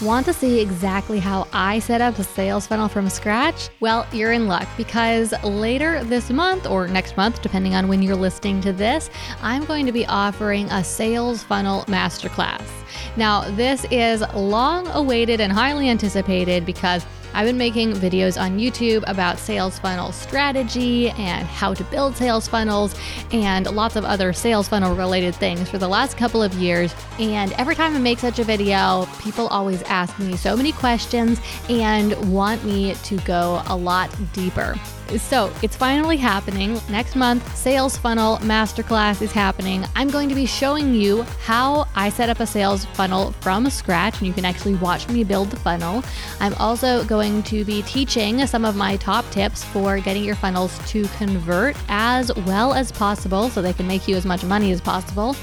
Want 0.02 0.26
to 0.26 0.34
see 0.34 0.60
exactly 0.60 1.20
how 1.20 1.48
I 1.54 1.78
set 1.78 2.02
up 2.02 2.18
a 2.18 2.24
sales 2.24 2.66
funnel 2.66 2.88
from 2.88 3.08
scratch? 3.08 3.70
Well, 3.82 4.08
you're 4.12 4.32
in 4.32 4.48
luck 4.48 4.68
because 4.76 5.32
later 5.44 6.04
this 6.04 6.32
month 6.32 6.66
or 6.66 6.88
next 6.88 7.18
month, 7.18 7.44
depending 7.44 7.76
on 7.76 7.88
when 7.88 8.02
you're 8.02 8.16
listening 8.16 8.62
to 8.62 8.74
this, 8.74 9.12
I'm 9.44 9.64
going 9.64 9.86
to 9.86 9.92
be 9.92 10.08
offering 10.08 10.66
a 10.72 10.84
sales 10.84 11.44
funnel 11.44 11.84
masterclass. 11.84 12.68
Now, 13.16 13.42
this 13.52 13.86
is 13.92 14.24
long 14.34 14.88
awaited 14.88 15.40
and 15.40 15.54
highly 15.54 15.88
anticipated 15.88 16.66
because 16.66 17.06
I've 17.34 17.48
been 17.48 17.58
making 17.58 17.94
videos 17.94 18.40
on 18.40 18.58
YouTube 18.60 19.04
about 19.08 19.40
sales 19.40 19.80
funnel 19.80 20.12
strategy 20.12 21.10
and 21.12 21.48
how 21.48 21.74
to 21.74 21.84
build 21.86 22.16
sales 22.16 22.48
funnels 22.48 22.96
and 23.32 23.70
lots 23.72 23.96
of 23.96 24.04
other 24.04 24.34
sales 24.34 24.68
funnel 24.68 24.96
related 24.96 25.36
things 25.36 25.70
for 25.70 25.78
the 25.78 25.88
last 25.88 26.18
couple 26.18 26.44
of 26.44 26.54
years. 26.56 26.94
And 27.20 27.54
every 27.54 27.76
time 27.76 27.96
I 27.96 28.00
make 28.00 28.20
such 28.20 28.40
a 28.40 28.44
video, 28.44 29.08
people 29.22 29.48
always 29.48 29.82
ask 29.84 30.18
me 30.20 30.36
so 30.36 30.58
many 30.58 30.72
questions 30.72 31.40
and 31.70 32.14
want 32.34 32.64
me 32.64 32.96
to 32.96 33.18
go 33.18 33.62
a 33.68 33.76
lot 33.76 34.14
deeper. 34.34 34.76
So 35.18 35.52
it's 35.62 35.76
finally 35.76 36.18
happening. 36.18 36.80
Next 36.90 37.16
month, 37.16 37.56
Sales 37.56 37.98
Funnel 37.98 38.38
Masterclass 38.38 39.22
is 39.22 39.32
happening. 39.32 39.84
I'm 39.96 40.10
going 40.10 40.30
to 40.30 40.36
be 40.36 40.46
showing 40.46 40.94
you 40.94 41.24
how 41.44 41.88
I 41.96 42.10
set 42.10 42.30
up 42.30 42.40
a 42.40 42.48
sales 42.48 42.86
funnel 42.86 43.32
from 43.42 43.70
scratch, 43.70 44.20
and 44.20 44.28
you 44.28 44.34
can 44.34 44.46
actually 44.46 44.76
watch 44.76 45.08
me 45.10 45.24
build 45.24 45.50
the 45.50 45.58
funnel. 45.58 46.04
I'm 46.40 46.54
also 46.56 47.04
going 47.06 47.44
to 47.44 47.66
be 47.66 47.82
teaching 47.84 48.46
some 48.48 48.66
of 48.66 48.76
my 48.76 48.98
top 48.98 49.30
tips 49.32 49.64
for 49.64 50.00
getting 50.00 50.24
your 50.24 50.36
funnels 50.36 50.80
to 50.92 51.08
convert 51.18 51.76
as 51.90 52.34
well 52.46 52.74
as 52.74 52.92
possible 52.92 53.50
so 53.50 53.62
they 53.62 53.74
can 53.74 53.88
make 53.88 54.08
you 54.08 54.16
as 54.16 54.26
much 54.26 54.44
money 54.44 54.72
as 54.72 54.82
possible. 54.82 55.36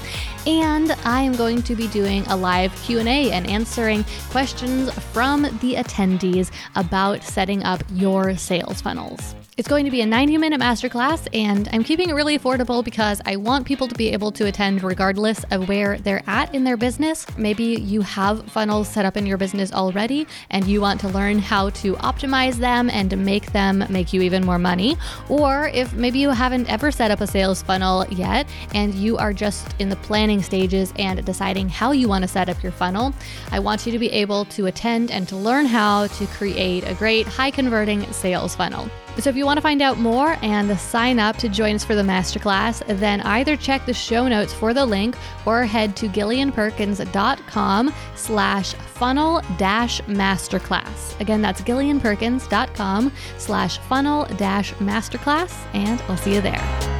And 0.47 0.91
I 1.05 1.21
am 1.21 1.35
going 1.35 1.61
to 1.63 1.75
be 1.75 1.87
doing 1.87 2.25
a 2.27 2.35
live 2.35 2.73
Q&A 2.83 3.31
and 3.31 3.47
answering 3.47 4.05
questions 4.29 4.91
from 5.11 5.43
the 5.43 5.75
attendees 5.75 6.51
about 6.75 7.23
setting 7.23 7.63
up 7.63 7.83
your 7.93 8.35
sales 8.35 8.81
funnels. 8.81 9.35
It's 9.59 9.67
going 9.67 9.83
to 9.83 9.91
be 9.91 9.99
a 9.99 10.05
90 10.05 10.37
minute 10.37 10.61
masterclass, 10.61 11.27
and 11.33 11.67
I'm 11.73 11.83
keeping 11.83 12.09
it 12.09 12.13
really 12.13 12.39
affordable 12.39 12.81
because 12.81 13.21
I 13.25 13.35
want 13.35 13.67
people 13.67 13.89
to 13.89 13.95
be 13.95 14.13
able 14.13 14.31
to 14.31 14.45
attend 14.45 14.81
regardless 14.81 15.43
of 15.51 15.67
where 15.67 15.97
they're 15.97 16.23
at 16.27 16.55
in 16.55 16.63
their 16.63 16.77
business. 16.77 17.25
Maybe 17.37 17.65
you 17.65 17.99
have 17.99 18.49
funnels 18.49 18.87
set 18.87 19.03
up 19.03 19.17
in 19.17 19.25
your 19.25 19.37
business 19.37 19.73
already 19.73 20.27
and 20.49 20.65
you 20.65 20.79
want 20.79 21.01
to 21.01 21.09
learn 21.09 21.39
how 21.39 21.71
to 21.71 21.95
optimize 21.95 22.55
them 22.55 22.89
and 22.89 23.25
make 23.25 23.51
them 23.51 23.83
make 23.89 24.13
you 24.13 24.21
even 24.21 24.45
more 24.45 24.59
money. 24.59 24.95
Or 25.27 25.67
if 25.73 25.93
maybe 25.93 26.19
you 26.19 26.29
haven't 26.29 26.69
ever 26.69 26.89
set 26.89 27.11
up 27.11 27.19
a 27.19 27.27
sales 27.27 27.61
funnel 27.61 28.05
yet 28.09 28.47
and 28.73 28.95
you 28.95 29.17
are 29.17 29.33
just 29.33 29.75
in 29.77 29.89
the 29.89 29.97
planning 29.97 30.41
stages 30.41 30.93
and 30.97 31.25
deciding 31.25 31.67
how 31.67 31.91
you 31.91 32.07
want 32.07 32.21
to 32.21 32.29
set 32.29 32.47
up 32.47 32.63
your 32.63 32.71
funnel, 32.71 33.13
I 33.51 33.59
want 33.59 33.85
you 33.85 33.91
to 33.91 33.99
be 33.99 34.09
able 34.13 34.45
to 34.45 34.67
attend 34.67 35.11
and 35.11 35.27
to 35.27 35.35
learn 35.35 35.65
how 35.65 36.07
to 36.07 36.27
create 36.27 36.87
a 36.87 36.93
great 36.93 37.27
high 37.27 37.51
converting 37.51 38.09
sales 38.13 38.55
funnel. 38.55 38.89
So 39.19 39.29
if 39.29 39.35
you 39.35 39.45
want 39.45 39.57
to 39.57 39.61
find 39.61 39.81
out 39.81 39.97
more 39.99 40.37
and 40.41 40.79
sign 40.79 41.19
up 41.19 41.35
to 41.37 41.49
join 41.49 41.75
us 41.75 41.83
for 41.83 41.93
the 41.93 42.01
masterclass, 42.01 42.81
then 42.99 43.21
either 43.21 43.57
check 43.57 43.85
the 43.85 43.93
show 43.93 44.27
notes 44.27 44.53
for 44.53 44.73
the 44.73 44.85
link 44.85 45.17
or 45.45 45.65
head 45.65 45.95
to 45.97 46.07
gillianperkins.com 46.07 47.93
slash 48.15 48.73
funnel 48.73 49.41
dash 49.57 50.01
masterclass. 50.01 51.19
Again, 51.19 51.41
that's 51.41 51.61
gillianperkins.com 51.61 53.11
slash 53.37 53.77
funnel 53.79 54.25
dash 54.37 54.73
masterclass, 54.75 55.53
and 55.73 56.01
I'll 56.03 56.17
see 56.17 56.35
you 56.35 56.41
there. 56.41 56.98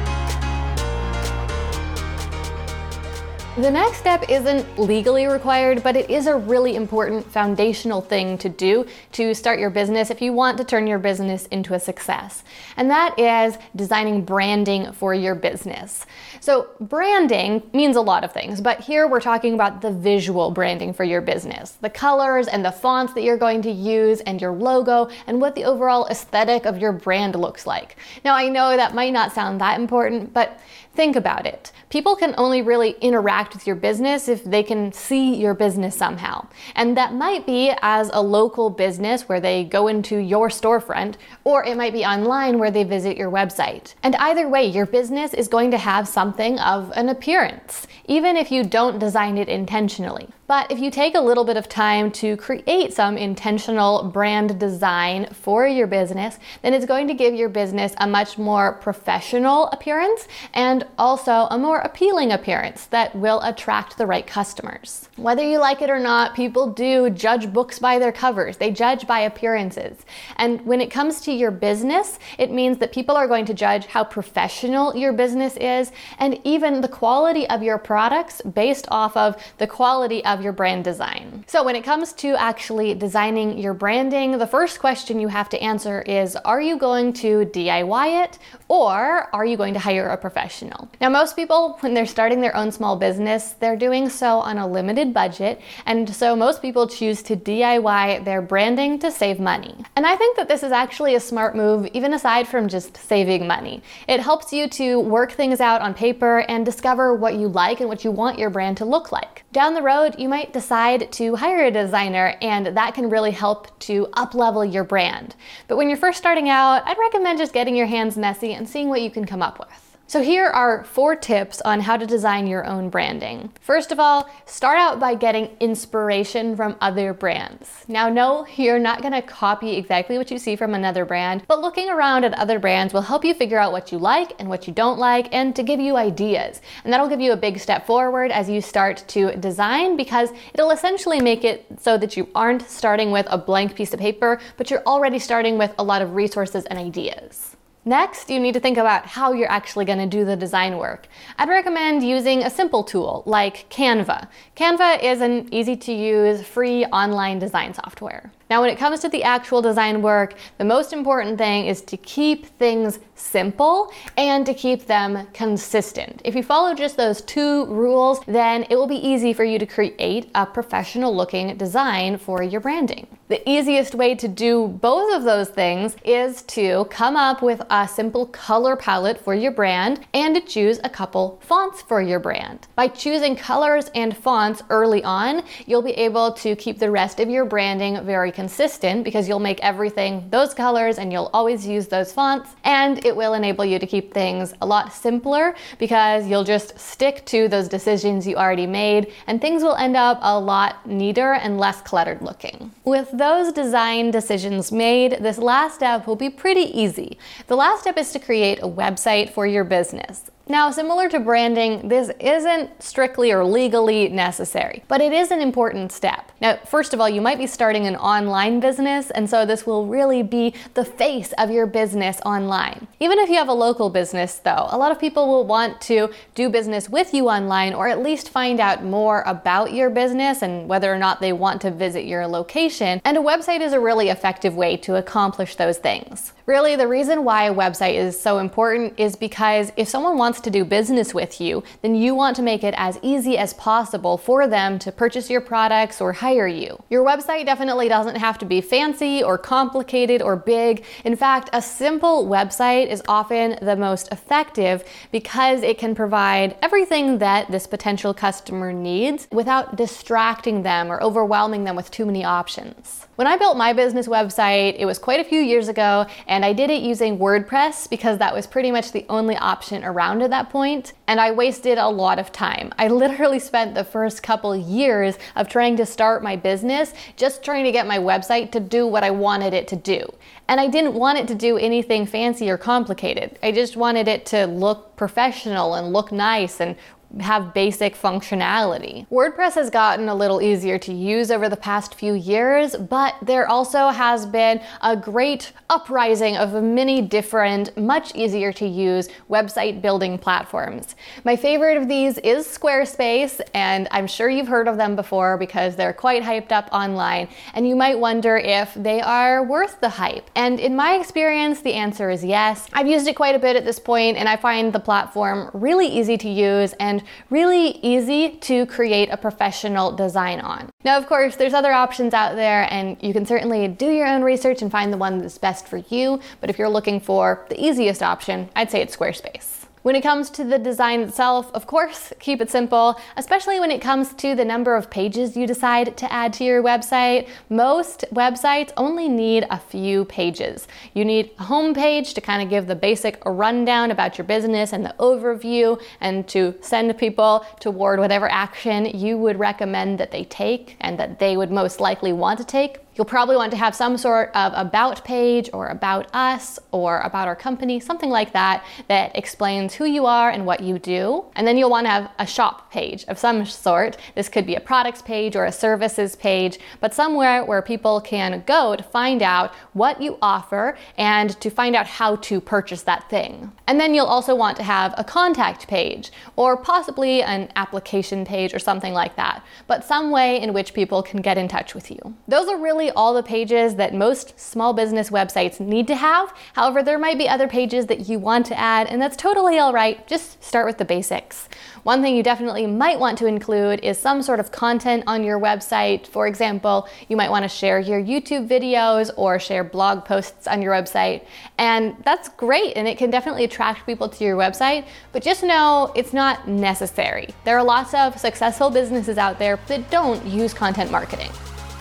The 3.56 3.68
next 3.70 3.98
step 3.98 4.30
isn't 4.30 4.78
legally 4.78 5.26
required, 5.26 5.82
but 5.82 5.96
it 5.96 6.08
is 6.08 6.28
a 6.28 6.36
really 6.36 6.76
important 6.76 7.26
foundational 7.26 8.00
thing 8.00 8.38
to 8.38 8.48
do 8.48 8.86
to 9.12 9.34
start 9.34 9.58
your 9.58 9.70
business 9.70 10.08
if 10.08 10.22
you 10.22 10.32
want 10.32 10.56
to 10.58 10.64
turn 10.64 10.86
your 10.86 11.00
business 11.00 11.46
into 11.46 11.74
a 11.74 11.80
success. 11.80 12.44
And 12.76 12.88
that 12.90 13.18
is 13.18 13.58
designing 13.74 14.24
branding 14.24 14.92
for 14.92 15.14
your 15.14 15.34
business. 15.34 16.06
So, 16.38 16.68
branding 16.78 17.68
means 17.74 17.96
a 17.96 18.00
lot 18.00 18.22
of 18.22 18.32
things, 18.32 18.60
but 18.60 18.78
here 18.80 19.08
we're 19.08 19.20
talking 19.20 19.52
about 19.54 19.82
the 19.82 19.90
visual 19.90 20.52
branding 20.52 20.92
for 20.92 21.02
your 21.02 21.20
business 21.20 21.72
the 21.80 21.90
colors 21.90 22.46
and 22.46 22.64
the 22.64 22.70
fonts 22.70 23.14
that 23.14 23.24
you're 23.24 23.36
going 23.36 23.62
to 23.62 23.70
use, 23.70 24.20
and 24.20 24.40
your 24.40 24.52
logo, 24.52 25.10
and 25.26 25.40
what 25.40 25.56
the 25.56 25.64
overall 25.64 26.06
aesthetic 26.06 26.66
of 26.66 26.78
your 26.78 26.92
brand 26.92 27.34
looks 27.34 27.66
like. 27.66 27.96
Now, 28.24 28.36
I 28.36 28.48
know 28.48 28.76
that 28.76 28.94
might 28.94 29.12
not 29.12 29.32
sound 29.32 29.60
that 29.60 29.80
important, 29.80 30.32
but 30.32 30.60
Think 30.94 31.14
about 31.16 31.46
it. 31.46 31.70
People 31.88 32.16
can 32.16 32.34
only 32.36 32.62
really 32.62 32.90
interact 33.00 33.54
with 33.54 33.66
your 33.66 33.76
business 33.76 34.28
if 34.28 34.44
they 34.44 34.62
can 34.62 34.92
see 34.92 35.34
your 35.34 35.54
business 35.54 35.96
somehow. 35.96 36.46
And 36.74 36.96
that 36.96 37.14
might 37.14 37.46
be 37.46 37.72
as 37.80 38.10
a 38.12 38.20
local 38.20 38.70
business 38.70 39.28
where 39.28 39.40
they 39.40 39.64
go 39.64 39.86
into 39.86 40.16
your 40.16 40.48
storefront, 40.48 41.14
or 41.44 41.64
it 41.64 41.76
might 41.76 41.92
be 41.92 42.04
online 42.04 42.58
where 42.58 42.70
they 42.70 42.84
visit 42.84 43.16
your 43.16 43.30
website. 43.30 43.94
And 44.02 44.16
either 44.16 44.48
way, 44.48 44.66
your 44.66 44.86
business 44.86 45.32
is 45.32 45.48
going 45.48 45.70
to 45.70 45.78
have 45.78 46.08
something 46.08 46.58
of 46.58 46.92
an 46.96 47.08
appearance, 47.08 47.86
even 48.06 48.36
if 48.36 48.50
you 48.50 48.64
don't 48.64 48.98
design 48.98 49.38
it 49.38 49.48
intentionally. 49.48 50.28
But 50.50 50.72
if 50.72 50.80
you 50.80 50.90
take 50.90 51.14
a 51.14 51.20
little 51.20 51.44
bit 51.44 51.56
of 51.56 51.68
time 51.68 52.10
to 52.10 52.36
create 52.36 52.92
some 52.92 53.16
intentional 53.16 54.02
brand 54.02 54.58
design 54.58 55.28
for 55.32 55.64
your 55.64 55.86
business, 55.86 56.40
then 56.62 56.74
it's 56.74 56.86
going 56.86 57.06
to 57.06 57.14
give 57.14 57.36
your 57.36 57.48
business 57.48 57.94
a 57.98 58.08
much 58.08 58.36
more 58.36 58.72
professional 58.72 59.68
appearance 59.68 60.26
and 60.52 60.84
also 60.98 61.46
a 61.52 61.56
more 61.56 61.78
appealing 61.78 62.32
appearance 62.32 62.86
that 62.86 63.14
will 63.14 63.40
attract 63.42 63.96
the 63.96 64.08
right 64.08 64.26
customers. 64.26 65.08
Whether 65.14 65.48
you 65.48 65.60
like 65.60 65.82
it 65.82 65.88
or 65.88 66.00
not, 66.00 66.34
people 66.34 66.72
do 66.72 67.10
judge 67.10 67.52
books 67.52 67.78
by 67.78 68.00
their 68.00 68.10
covers, 68.10 68.56
they 68.56 68.72
judge 68.72 69.06
by 69.06 69.20
appearances. 69.20 70.04
And 70.36 70.66
when 70.66 70.80
it 70.80 70.90
comes 70.90 71.20
to 71.20 71.32
your 71.32 71.52
business, 71.52 72.18
it 72.38 72.50
means 72.50 72.78
that 72.78 72.90
people 72.90 73.16
are 73.16 73.28
going 73.28 73.44
to 73.44 73.54
judge 73.54 73.86
how 73.86 74.02
professional 74.02 74.96
your 74.96 75.12
business 75.12 75.56
is 75.58 75.92
and 76.18 76.40
even 76.42 76.80
the 76.80 76.88
quality 76.88 77.48
of 77.48 77.62
your 77.62 77.78
products 77.78 78.42
based 78.42 78.88
off 78.90 79.16
of 79.16 79.40
the 79.58 79.68
quality 79.68 80.24
of 80.24 80.39
your 80.42 80.52
brand 80.52 80.84
design. 80.84 81.44
So, 81.46 81.64
when 81.64 81.76
it 81.76 81.84
comes 81.84 82.12
to 82.14 82.34
actually 82.36 82.94
designing 82.94 83.58
your 83.58 83.74
branding, 83.74 84.38
the 84.38 84.46
first 84.46 84.78
question 84.78 85.20
you 85.20 85.28
have 85.28 85.48
to 85.50 85.62
answer 85.62 86.02
is 86.02 86.36
Are 86.36 86.60
you 86.60 86.76
going 86.76 87.12
to 87.14 87.46
DIY 87.46 88.24
it 88.24 88.38
or 88.68 89.28
are 89.34 89.44
you 89.44 89.56
going 89.56 89.74
to 89.74 89.80
hire 89.80 90.08
a 90.08 90.16
professional? 90.16 90.88
Now, 91.00 91.08
most 91.08 91.36
people, 91.36 91.76
when 91.80 91.94
they're 91.94 92.06
starting 92.06 92.40
their 92.40 92.56
own 92.56 92.70
small 92.72 92.96
business, 92.96 93.52
they're 93.60 93.76
doing 93.76 94.08
so 94.08 94.38
on 94.38 94.58
a 94.58 94.66
limited 94.66 95.12
budget, 95.12 95.60
and 95.86 96.14
so 96.14 96.36
most 96.36 96.62
people 96.62 96.86
choose 96.86 97.22
to 97.22 97.36
DIY 97.36 98.24
their 98.24 98.42
branding 98.42 98.98
to 99.00 99.10
save 99.10 99.40
money. 99.40 99.74
And 99.96 100.06
I 100.06 100.16
think 100.16 100.36
that 100.36 100.48
this 100.48 100.62
is 100.62 100.72
actually 100.72 101.14
a 101.14 101.20
smart 101.20 101.56
move, 101.56 101.86
even 101.92 102.14
aside 102.14 102.46
from 102.46 102.68
just 102.68 102.96
saving 102.96 103.46
money. 103.46 103.82
It 104.08 104.20
helps 104.20 104.52
you 104.52 104.68
to 104.68 105.00
work 105.00 105.32
things 105.32 105.60
out 105.60 105.80
on 105.80 105.94
paper 105.94 106.40
and 106.48 106.64
discover 106.64 107.14
what 107.14 107.34
you 107.34 107.48
like 107.48 107.80
and 107.80 107.88
what 107.88 108.04
you 108.04 108.10
want 108.10 108.38
your 108.38 108.50
brand 108.50 108.76
to 108.78 108.84
look 108.84 109.12
like. 109.12 109.44
Down 109.52 109.74
the 109.74 109.82
road, 109.82 110.14
you 110.16 110.28
might 110.28 110.52
decide 110.52 111.10
to 111.10 111.34
hire 111.34 111.64
a 111.64 111.72
designer, 111.72 112.36
and 112.40 112.66
that 112.68 112.94
can 112.94 113.10
really 113.10 113.32
help 113.32 113.76
to 113.80 114.06
uplevel 114.12 114.72
your 114.72 114.84
brand. 114.84 115.34
But 115.66 115.76
when 115.76 115.88
you're 115.88 115.98
first 115.98 116.18
starting 116.18 116.48
out, 116.48 116.86
I'd 116.86 116.96
recommend 116.96 117.40
just 117.40 117.52
getting 117.52 117.74
your 117.74 117.88
hands 117.88 118.16
messy 118.16 118.54
and 118.54 118.68
seeing 118.68 118.88
what 118.88 119.02
you 119.02 119.10
can 119.10 119.24
come 119.24 119.42
up 119.42 119.58
with. 119.58 119.89
So 120.10 120.22
here 120.22 120.48
are 120.48 120.82
four 120.82 121.14
tips 121.14 121.60
on 121.60 121.78
how 121.78 121.96
to 121.96 122.04
design 122.04 122.48
your 122.48 122.66
own 122.66 122.90
branding. 122.90 123.52
First 123.60 123.92
of 123.92 124.00
all, 124.00 124.28
start 124.44 124.76
out 124.76 124.98
by 124.98 125.14
getting 125.14 125.56
inspiration 125.60 126.56
from 126.56 126.74
other 126.80 127.14
brands. 127.14 127.84
Now, 127.86 128.08
no, 128.08 128.44
you're 128.56 128.80
not 128.80 129.02
gonna 129.02 129.22
copy 129.22 129.76
exactly 129.76 130.18
what 130.18 130.32
you 130.32 130.38
see 130.40 130.56
from 130.56 130.74
another 130.74 131.04
brand, 131.04 131.44
but 131.46 131.60
looking 131.60 131.88
around 131.88 132.24
at 132.24 132.36
other 132.36 132.58
brands 132.58 132.92
will 132.92 133.02
help 133.02 133.24
you 133.24 133.34
figure 133.34 133.60
out 133.60 133.70
what 133.70 133.92
you 133.92 133.98
like 133.98 134.32
and 134.40 134.48
what 134.48 134.66
you 134.66 134.72
don't 134.72 134.98
like 134.98 135.28
and 135.32 135.54
to 135.54 135.62
give 135.62 135.78
you 135.78 135.96
ideas. 135.96 136.60
And 136.82 136.92
that'll 136.92 137.06
give 137.06 137.20
you 137.20 137.30
a 137.30 137.36
big 137.36 137.60
step 137.60 137.86
forward 137.86 138.32
as 138.32 138.50
you 138.50 138.60
start 138.60 139.04
to 139.06 139.36
design 139.36 139.96
because 139.96 140.30
it'll 140.52 140.72
essentially 140.72 141.20
make 141.20 141.44
it 141.44 141.64
so 141.78 141.96
that 141.98 142.16
you 142.16 142.26
aren't 142.34 142.68
starting 142.68 143.12
with 143.12 143.28
a 143.30 143.38
blank 143.38 143.76
piece 143.76 143.94
of 143.94 144.00
paper, 144.00 144.40
but 144.56 144.72
you're 144.72 144.82
already 144.86 145.20
starting 145.20 145.56
with 145.56 145.72
a 145.78 145.84
lot 145.84 146.02
of 146.02 146.16
resources 146.16 146.66
and 146.66 146.80
ideas. 146.80 147.49
Next, 147.86 148.28
you 148.28 148.38
need 148.38 148.52
to 148.52 148.60
think 148.60 148.76
about 148.76 149.06
how 149.06 149.32
you're 149.32 149.50
actually 149.50 149.86
going 149.86 149.98
to 149.98 150.06
do 150.06 150.26
the 150.26 150.36
design 150.36 150.76
work. 150.76 151.08
I'd 151.38 151.48
recommend 151.48 152.02
using 152.02 152.42
a 152.42 152.50
simple 152.50 152.84
tool 152.84 153.22
like 153.24 153.70
Canva. 153.70 154.28
Canva 154.54 155.02
is 155.02 155.22
an 155.22 155.48
easy 155.52 155.76
to 155.76 155.92
use 155.92 156.42
free 156.42 156.84
online 156.86 157.38
design 157.38 157.72
software. 157.72 158.30
Now, 158.50 158.60
when 158.60 158.68
it 158.68 158.76
comes 158.76 159.00
to 159.00 159.08
the 159.08 159.22
actual 159.22 159.62
design 159.62 160.02
work, 160.02 160.34
the 160.58 160.64
most 160.64 160.92
important 160.92 161.38
thing 161.38 161.68
is 161.68 161.80
to 161.82 161.96
keep 161.96 162.46
things 162.58 162.98
simple 163.20 163.92
and 164.16 164.44
to 164.46 164.54
keep 164.54 164.86
them 164.86 165.26
consistent. 165.32 166.20
If 166.24 166.34
you 166.34 166.42
follow 166.42 166.74
just 166.74 166.96
those 166.96 167.20
two 167.22 167.66
rules, 167.66 168.20
then 168.26 168.66
it 168.70 168.76
will 168.76 168.86
be 168.86 168.96
easy 168.96 169.32
for 169.32 169.44
you 169.44 169.58
to 169.58 169.66
create 169.66 170.30
a 170.34 170.46
professional 170.46 171.14
looking 171.14 171.56
design 171.56 172.18
for 172.18 172.42
your 172.42 172.60
branding. 172.60 173.06
The 173.28 173.48
easiest 173.48 173.94
way 173.94 174.16
to 174.16 174.26
do 174.26 174.66
both 174.66 175.14
of 175.14 175.22
those 175.22 175.50
things 175.50 175.94
is 176.04 176.42
to 176.42 176.86
come 176.90 177.14
up 177.14 177.42
with 177.42 177.62
a 177.70 177.86
simple 177.86 178.26
color 178.26 178.74
palette 178.74 179.20
for 179.20 179.34
your 179.34 179.52
brand 179.52 180.00
and 180.12 180.34
to 180.34 180.40
choose 180.40 180.80
a 180.82 180.88
couple 180.88 181.38
fonts 181.40 181.80
for 181.80 182.02
your 182.02 182.18
brand. 182.18 182.66
By 182.74 182.88
choosing 182.88 183.36
colors 183.36 183.88
and 183.94 184.16
fonts 184.16 184.64
early 184.68 185.04
on, 185.04 185.44
you'll 185.66 185.80
be 185.80 185.92
able 185.92 186.32
to 186.32 186.56
keep 186.56 186.80
the 186.80 186.90
rest 186.90 187.20
of 187.20 187.30
your 187.30 187.44
branding 187.44 188.04
very 188.04 188.32
consistent 188.32 189.04
because 189.04 189.28
you'll 189.28 189.38
make 189.38 189.60
everything 189.60 190.28
those 190.30 190.52
colors 190.52 190.98
and 190.98 191.12
you'll 191.12 191.30
always 191.32 191.64
use 191.64 191.86
those 191.86 192.12
fonts 192.12 192.50
and 192.64 192.98
it 193.10 193.16
will 193.16 193.34
enable 193.34 193.64
you 193.64 193.78
to 193.80 193.86
keep 193.86 194.14
things 194.14 194.54
a 194.62 194.66
lot 194.66 194.92
simpler 194.92 195.56
because 195.78 196.28
you'll 196.28 196.44
just 196.44 196.78
stick 196.78 197.26
to 197.26 197.48
those 197.48 197.66
decisions 197.66 198.24
you 198.24 198.36
already 198.36 198.68
made 198.68 199.12
and 199.26 199.40
things 199.40 199.64
will 199.64 199.74
end 199.74 199.96
up 199.96 200.20
a 200.22 200.38
lot 200.38 200.86
neater 200.86 201.32
and 201.34 201.58
less 201.58 201.82
cluttered 201.82 202.22
looking. 202.22 202.70
With 202.84 203.10
those 203.12 203.52
design 203.52 204.12
decisions 204.12 204.70
made, 204.70 205.18
this 205.20 205.38
last 205.38 205.74
step 205.74 206.06
will 206.06 206.14
be 206.16 206.30
pretty 206.30 206.66
easy. 206.80 207.18
The 207.48 207.56
last 207.56 207.80
step 207.80 207.98
is 207.98 208.12
to 208.12 208.20
create 208.20 208.60
a 208.60 208.68
website 208.68 209.30
for 209.30 209.44
your 209.44 209.64
business. 209.64 210.30
Now, 210.50 210.72
similar 210.72 211.08
to 211.10 211.20
branding, 211.20 211.86
this 211.86 212.10
isn't 212.18 212.82
strictly 212.82 213.30
or 213.30 213.44
legally 213.44 214.08
necessary, 214.08 214.82
but 214.88 215.00
it 215.00 215.12
is 215.12 215.30
an 215.30 215.40
important 215.40 215.92
step. 215.92 216.32
Now, 216.40 216.56
first 216.66 216.92
of 216.92 217.00
all, 217.00 217.08
you 217.08 217.20
might 217.20 217.38
be 217.38 217.46
starting 217.46 217.86
an 217.86 217.94
online 217.94 218.58
business, 218.58 219.12
and 219.12 219.30
so 219.30 219.46
this 219.46 219.64
will 219.64 219.86
really 219.86 220.24
be 220.24 220.52
the 220.74 220.84
face 220.84 221.32
of 221.38 221.52
your 221.52 221.68
business 221.68 222.20
online. 222.26 222.88
Even 222.98 223.20
if 223.20 223.28
you 223.28 223.36
have 223.36 223.46
a 223.46 223.52
local 223.52 223.90
business, 223.90 224.38
though, 224.38 224.66
a 224.70 224.76
lot 224.76 224.90
of 224.90 224.98
people 224.98 225.28
will 225.28 225.46
want 225.46 225.80
to 225.82 226.12
do 226.34 226.48
business 226.48 226.88
with 226.88 227.14
you 227.14 227.28
online 227.28 227.72
or 227.72 227.86
at 227.86 228.02
least 228.02 228.28
find 228.28 228.58
out 228.58 228.82
more 228.82 229.22
about 229.28 229.72
your 229.72 229.88
business 229.88 230.42
and 230.42 230.68
whether 230.68 230.92
or 230.92 230.98
not 230.98 231.20
they 231.20 231.32
want 231.32 231.60
to 231.60 231.70
visit 231.70 232.06
your 232.06 232.26
location. 232.26 233.00
And 233.04 233.16
a 233.16 233.20
website 233.20 233.60
is 233.60 233.72
a 233.72 233.78
really 233.78 234.08
effective 234.08 234.56
way 234.56 234.76
to 234.78 234.96
accomplish 234.96 235.54
those 235.54 235.78
things. 235.78 236.32
Really, 236.50 236.74
the 236.74 236.88
reason 236.88 237.22
why 237.22 237.44
a 237.44 237.54
website 237.54 237.94
is 237.94 238.20
so 238.20 238.38
important 238.38 238.98
is 238.98 239.14
because 239.14 239.70
if 239.76 239.86
someone 239.86 240.18
wants 240.18 240.40
to 240.40 240.50
do 240.50 240.64
business 240.64 241.14
with 241.14 241.40
you, 241.40 241.62
then 241.80 241.94
you 241.94 242.12
want 242.12 242.34
to 242.34 242.42
make 242.42 242.64
it 242.64 242.74
as 242.76 242.98
easy 243.02 243.38
as 243.38 243.54
possible 243.54 244.18
for 244.18 244.48
them 244.48 244.76
to 244.80 244.90
purchase 244.90 245.30
your 245.30 245.40
products 245.40 246.00
or 246.00 246.12
hire 246.12 246.48
you. 246.48 246.82
Your 246.90 247.06
website 247.06 247.46
definitely 247.46 247.88
doesn't 247.88 248.16
have 248.16 248.36
to 248.38 248.44
be 248.44 248.60
fancy 248.60 249.22
or 249.22 249.38
complicated 249.38 250.22
or 250.22 250.34
big. 250.34 250.84
In 251.04 251.14
fact, 251.14 251.50
a 251.52 251.62
simple 251.62 252.26
website 252.26 252.88
is 252.88 253.00
often 253.06 253.56
the 253.62 253.76
most 253.76 254.10
effective 254.10 254.82
because 255.12 255.62
it 255.62 255.78
can 255.78 255.94
provide 255.94 256.56
everything 256.62 257.18
that 257.18 257.48
this 257.52 257.68
potential 257.68 258.12
customer 258.12 258.72
needs 258.72 259.28
without 259.30 259.76
distracting 259.76 260.64
them 260.64 260.90
or 260.90 261.00
overwhelming 261.00 261.62
them 261.62 261.76
with 261.76 261.92
too 261.92 262.04
many 262.04 262.24
options. 262.24 263.06
When 263.20 263.26
I 263.26 263.36
built 263.36 263.58
my 263.58 263.74
business 263.74 264.08
website, 264.08 264.76
it 264.78 264.86
was 264.86 264.98
quite 264.98 265.20
a 265.20 265.24
few 265.24 265.40
years 265.40 265.68
ago, 265.68 266.06
and 266.26 266.39
I 266.44 266.52
did 266.52 266.70
it 266.70 266.82
using 266.82 267.18
WordPress 267.18 267.90
because 267.90 268.18
that 268.18 268.34
was 268.34 268.46
pretty 268.46 268.70
much 268.70 268.92
the 268.92 269.06
only 269.08 269.36
option 269.36 269.84
around 269.84 270.22
at 270.22 270.30
that 270.30 270.50
point, 270.50 270.92
and 271.06 271.20
I 271.20 271.30
wasted 271.30 271.78
a 271.78 271.88
lot 271.88 272.18
of 272.18 272.32
time. 272.32 272.72
I 272.78 272.88
literally 272.88 273.38
spent 273.38 273.74
the 273.74 273.84
first 273.84 274.22
couple 274.22 274.56
years 274.56 275.18
of 275.36 275.48
trying 275.48 275.76
to 275.76 275.86
start 275.86 276.22
my 276.22 276.36
business 276.36 276.94
just 277.16 277.42
trying 277.42 277.64
to 277.64 277.72
get 277.72 277.86
my 277.86 277.98
website 277.98 278.52
to 278.52 278.60
do 278.60 278.86
what 278.86 279.02
I 279.02 279.10
wanted 279.10 279.54
it 279.54 279.68
to 279.68 279.76
do. 279.76 280.02
And 280.48 280.60
I 280.60 280.66
didn't 280.66 280.94
want 280.94 281.18
it 281.18 281.28
to 281.28 281.34
do 281.34 281.56
anything 281.56 282.06
fancy 282.06 282.50
or 282.50 282.58
complicated. 282.58 283.38
I 283.42 283.52
just 283.52 283.76
wanted 283.76 284.08
it 284.08 284.26
to 284.26 284.46
look 284.46 284.96
professional 284.96 285.74
and 285.74 285.92
look 285.92 286.12
nice 286.12 286.60
and 286.60 286.76
have 287.18 287.52
basic 287.52 287.96
functionality. 287.96 289.06
WordPress 289.08 289.54
has 289.54 289.68
gotten 289.68 290.08
a 290.08 290.14
little 290.14 290.40
easier 290.40 290.78
to 290.78 290.92
use 290.92 291.30
over 291.30 291.48
the 291.48 291.56
past 291.56 291.94
few 291.94 292.14
years, 292.14 292.76
but 292.76 293.16
there 293.20 293.48
also 293.48 293.88
has 293.88 294.26
been 294.26 294.60
a 294.82 294.96
great 294.96 295.52
uprising 295.68 296.36
of 296.36 296.62
many 296.62 297.02
different, 297.02 297.76
much 297.76 298.14
easier 298.14 298.52
to 298.52 298.66
use 298.66 299.08
website 299.28 299.82
building 299.82 300.18
platforms. 300.18 300.94
My 301.24 301.34
favorite 301.34 301.76
of 301.76 301.88
these 301.88 302.18
is 302.18 302.46
Squarespace, 302.46 303.40
and 303.54 303.88
I'm 303.90 304.06
sure 304.06 304.30
you've 304.30 304.48
heard 304.48 304.68
of 304.68 304.76
them 304.76 304.94
before 304.94 305.36
because 305.36 305.74
they're 305.74 305.92
quite 305.92 306.22
hyped 306.22 306.52
up 306.52 306.68
online, 306.72 307.28
and 307.54 307.66
you 307.68 307.74
might 307.74 307.98
wonder 307.98 308.36
if 308.36 308.72
they 308.74 309.00
are 309.00 309.42
worth 309.42 309.80
the 309.80 309.88
hype. 309.88 310.30
And 310.36 310.60
in 310.60 310.76
my 310.76 310.94
experience, 310.94 311.60
the 311.60 311.74
answer 311.74 312.10
is 312.10 312.24
yes. 312.24 312.68
I've 312.72 312.86
used 312.86 313.08
it 313.08 313.16
quite 313.16 313.34
a 313.34 313.38
bit 313.38 313.56
at 313.56 313.64
this 313.64 313.78
point, 313.78 314.16
and 314.16 314.28
I 314.28 314.36
find 314.36 314.72
the 314.72 314.80
platform 314.80 315.50
really 315.52 315.88
easy 315.88 316.16
to 316.18 316.28
use 316.28 316.72
and 316.74 316.99
really 317.30 317.78
easy 317.82 318.30
to 318.30 318.66
create 318.66 319.08
a 319.10 319.16
professional 319.16 319.92
design 319.92 320.40
on. 320.40 320.70
Now, 320.84 320.96
of 320.98 321.06
course, 321.06 321.36
there's 321.36 321.54
other 321.54 321.72
options 321.72 322.14
out 322.14 322.36
there, 322.36 322.66
and 322.70 322.96
you 323.02 323.12
can 323.12 323.26
certainly 323.26 323.68
do 323.68 323.90
your 323.90 324.06
own 324.06 324.22
research 324.22 324.62
and 324.62 324.70
find 324.70 324.92
the 324.92 324.96
one 324.96 325.18
that's 325.18 325.38
best 325.38 325.66
for 325.66 325.78
you. 325.88 326.20
But 326.40 326.50
if 326.50 326.58
you're 326.58 326.68
looking 326.68 327.00
for 327.00 327.46
the 327.48 327.62
easiest 327.62 328.02
option, 328.02 328.48
I'd 328.56 328.70
say 328.70 328.80
it's 328.82 328.96
Squarespace. 328.96 329.59
When 329.82 329.96
it 329.96 330.02
comes 330.02 330.28
to 330.30 330.44
the 330.44 330.58
design 330.58 331.00
itself, 331.00 331.50
of 331.54 331.66
course, 331.66 332.12
keep 332.20 332.42
it 332.42 332.50
simple, 332.50 333.00
especially 333.16 333.58
when 333.58 333.70
it 333.70 333.80
comes 333.80 334.12
to 334.14 334.34
the 334.34 334.44
number 334.44 334.76
of 334.76 334.90
pages 334.90 335.38
you 335.38 335.46
decide 335.46 335.96
to 335.96 336.12
add 336.12 336.34
to 336.34 336.44
your 336.44 336.62
website. 336.62 337.28
Most 337.48 338.04
websites 338.12 338.72
only 338.76 339.08
need 339.08 339.46
a 339.48 339.58
few 339.58 340.04
pages. 340.04 340.68
You 340.92 341.06
need 341.06 341.30
a 341.38 341.44
home 341.44 341.72
page 341.72 342.12
to 342.12 342.20
kind 342.20 342.42
of 342.42 342.50
give 342.50 342.66
the 342.66 342.74
basic 342.74 343.22
rundown 343.24 343.90
about 343.90 344.18
your 344.18 344.26
business 344.26 344.74
and 344.74 344.84
the 344.84 344.94
overview 344.98 345.80
and 346.02 346.28
to 346.28 346.54
send 346.60 346.96
people 346.98 347.46
toward 347.58 348.00
whatever 348.00 348.30
action 348.30 348.84
you 348.84 349.16
would 349.16 349.38
recommend 349.38 349.98
that 349.98 350.10
they 350.10 350.24
take 350.24 350.76
and 350.80 350.98
that 350.98 351.18
they 351.18 351.38
would 351.38 351.50
most 351.50 351.80
likely 351.80 352.12
want 352.12 352.38
to 352.38 352.44
take. 352.44 352.80
You'll 352.96 353.04
probably 353.04 353.36
want 353.36 353.52
to 353.52 353.56
have 353.56 353.74
some 353.74 353.96
sort 353.96 354.30
of 354.34 354.52
about 354.54 355.04
page 355.04 355.48
or 355.52 355.68
about 355.68 356.08
us 356.12 356.58
or 356.72 357.00
about 357.00 357.28
our 357.28 357.36
company, 357.36 357.80
something 357.80 358.10
like 358.10 358.32
that, 358.32 358.64
that 358.88 359.16
explains 359.16 359.74
who 359.74 359.84
you 359.84 360.06
are 360.06 360.30
and 360.30 360.44
what 360.44 360.60
you 360.60 360.78
do. 360.78 361.24
And 361.36 361.46
then 361.46 361.56
you'll 361.56 361.70
want 361.70 361.86
to 361.86 361.90
have 361.90 362.10
a 362.18 362.26
shop 362.26 362.70
page 362.72 363.04
of 363.06 363.18
some 363.18 363.46
sort. 363.46 363.96
This 364.14 364.28
could 364.28 364.44
be 364.44 364.56
a 364.56 364.60
products 364.60 365.02
page 365.02 365.36
or 365.36 365.44
a 365.44 365.52
services 365.52 366.16
page, 366.16 366.58
but 366.80 366.92
somewhere 366.92 367.44
where 367.44 367.62
people 367.62 368.00
can 368.00 368.42
go 368.46 368.74
to 368.74 368.82
find 368.82 369.22
out 369.22 369.54
what 369.72 370.02
you 370.02 370.18
offer 370.20 370.76
and 370.98 371.40
to 371.40 371.48
find 371.48 371.76
out 371.76 371.86
how 371.86 372.16
to 372.16 372.40
purchase 372.40 372.82
that 372.82 373.08
thing. 373.08 373.52
And 373.66 373.78
then 373.78 373.94
you'll 373.94 374.06
also 374.06 374.34
want 374.34 374.56
to 374.56 374.62
have 374.62 374.94
a 374.98 375.04
contact 375.04 375.68
page 375.68 376.10
or 376.36 376.56
possibly 376.56 377.22
an 377.22 377.50
application 377.56 378.24
page 378.24 378.52
or 378.52 378.58
something 378.58 378.92
like 378.92 379.16
that, 379.16 379.44
but 379.68 379.84
some 379.84 380.10
way 380.10 380.40
in 380.40 380.52
which 380.52 380.74
people 380.74 381.02
can 381.02 381.22
get 381.22 381.38
in 381.38 381.46
touch 381.46 381.74
with 381.74 381.90
you. 381.90 382.16
Those 382.26 382.48
are 382.48 382.58
really 382.58 382.79
all 382.88 383.12
the 383.12 383.22
pages 383.22 383.74
that 383.74 383.92
most 383.92 384.40
small 384.40 384.72
business 384.72 385.10
websites 385.10 385.60
need 385.60 385.86
to 385.88 385.96
have. 385.96 386.32
However, 386.54 386.82
there 386.82 386.98
might 386.98 387.18
be 387.18 387.28
other 387.28 387.46
pages 387.46 387.84
that 387.86 388.08
you 388.08 388.18
want 388.18 388.46
to 388.46 388.58
add, 388.58 388.86
and 388.86 389.02
that's 389.02 389.16
totally 389.16 389.58
all 389.58 389.74
right. 389.74 390.06
Just 390.06 390.42
start 390.42 390.64
with 390.64 390.78
the 390.78 390.84
basics. 390.86 391.48
One 391.82 392.02
thing 392.02 392.14
you 392.14 392.22
definitely 392.22 392.66
might 392.66 393.00
want 393.00 393.18
to 393.18 393.26
include 393.26 393.80
is 393.80 393.98
some 393.98 394.22
sort 394.22 394.38
of 394.38 394.52
content 394.52 395.04
on 395.06 395.24
your 395.24 395.40
website. 395.40 396.06
For 396.06 396.26
example, 396.26 396.88
you 397.08 397.16
might 397.16 397.30
want 397.30 397.42
to 397.42 397.48
share 397.48 397.80
your 397.80 398.00
YouTube 398.00 398.48
videos 398.48 399.10
or 399.16 399.38
share 399.38 399.64
blog 399.64 400.04
posts 400.04 400.46
on 400.46 400.62
your 400.62 400.72
website. 400.72 401.24
And 401.58 401.96
that's 402.04 402.28
great, 402.30 402.76
and 402.76 402.86
it 402.86 402.96
can 402.96 403.10
definitely 403.10 403.44
attract 403.44 403.84
people 403.86 404.08
to 404.08 404.24
your 404.24 404.36
website, 404.36 404.86
but 405.12 405.22
just 405.22 405.42
know 405.42 405.90
it's 405.96 406.12
not 406.12 406.46
necessary. 406.48 407.28
There 407.44 407.58
are 407.58 407.64
lots 407.64 407.92
of 407.94 408.18
successful 408.18 408.70
businesses 408.70 409.18
out 409.18 409.38
there 409.38 409.58
that 409.68 409.90
don't 409.90 410.24
use 410.24 410.54
content 410.54 410.90
marketing. 410.90 411.30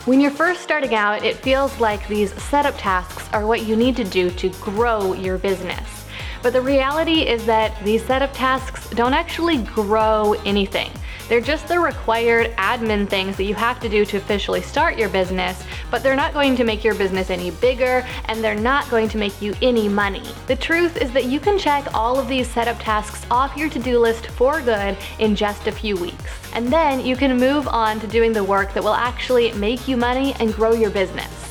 When 0.09 0.19
you're 0.19 0.31
first 0.31 0.61
starting 0.61 0.95
out, 0.95 1.23
it 1.23 1.37
feels 1.37 1.79
like 1.79 2.07
these 2.07 2.33
setup 2.41 2.73
tasks 2.79 3.29
are 3.31 3.45
what 3.45 3.67
you 3.67 3.75
need 3.75 3.95
to 3.97 4.03
do 4.03 4.31
to 4.31 4.49
grow 4.59 5.13
your 5.13 5.37
business. 5.37 5.98
But 6.41 6.53
the 6.53 6.61
reality 6.61 7.27
is 7.27 7.45
that 7.45 7.83
these 7.83 8.05
setup 8.05 8.31
tasks 8.33 8.89
don't 8.91 9.13
actually 9.13 9.57
grow 9.57 10.33
anything. 10.45 10.91
They're 11.29 11.41
just 11.41 11.67
the 11.67 11.79
required 11.79 12.55
admin 12.55 13.07
things 13.07 13.37
that 13.37 13.43
you 13.43 13.53
have 13.53 13.79
to 13.81 13.89
do 13.89 14.03
to 14.05 14.17
officially 14.17 14.61
start 14.61 14.97
your 14.97 15.09
business, 15.09 15.63
but 15.91 16.01
they're 16.01 16.15
not 16.15 16.33
going 16.33 16.55
to 16.55 16.63
make 16.63 16.83
your 16.83 16.95
business 16.95 17.29
any 17.29 17.51
bigger 17.51 18.03
and 18.25 18.43
they're 18.43 18.55
not 18.55 18.89
going 18.89 19.09
to 19.09 19.17
make 19.19 19.39
you 19.39 19.53
any 19.61 19.87
money. 19.87 20.23
The 20.47 20.55
truth 20.55 20.97
is 20.97 21.11
that 21.11 21.25
you 21.25 21.39
can 21.39 21.59
check 21.59 21.93
all 21.93 22.17
of 22.17 22.27
these 22.27 22.47
setup 22.47 22.79
tasks 22.79 23.27
off 23.29 23.55
your 23.55 23.69
to 23.69 23.77
do 23.77 23.99
list 23.99 24.25
for 24.27 24.59
good 24.61 24.97
in 25.19 25.35
just 25.35 25.67
a 25.67 25.71
few 25.71 25.95
weeks. 25.97 26.23
And 26.53 26.73
then 26.73 27.05
you 27.05 27.15
can 27.15 27.37
move 27.37 27.67
on 27.67 27.99
to 27.99 28.07
doing 28.07 28.33
the 28.33 28.43
work 28.43 28.73
that 28.73 28.83
will 28.83 28.95
actually 28.95 29.51
make 29.51 29.87
you 29.87 29.97
money 29.97 30.33
and 30.39 30.51
grow 30.51 30.71
your 30.71 30.89
business. 30.89 31.48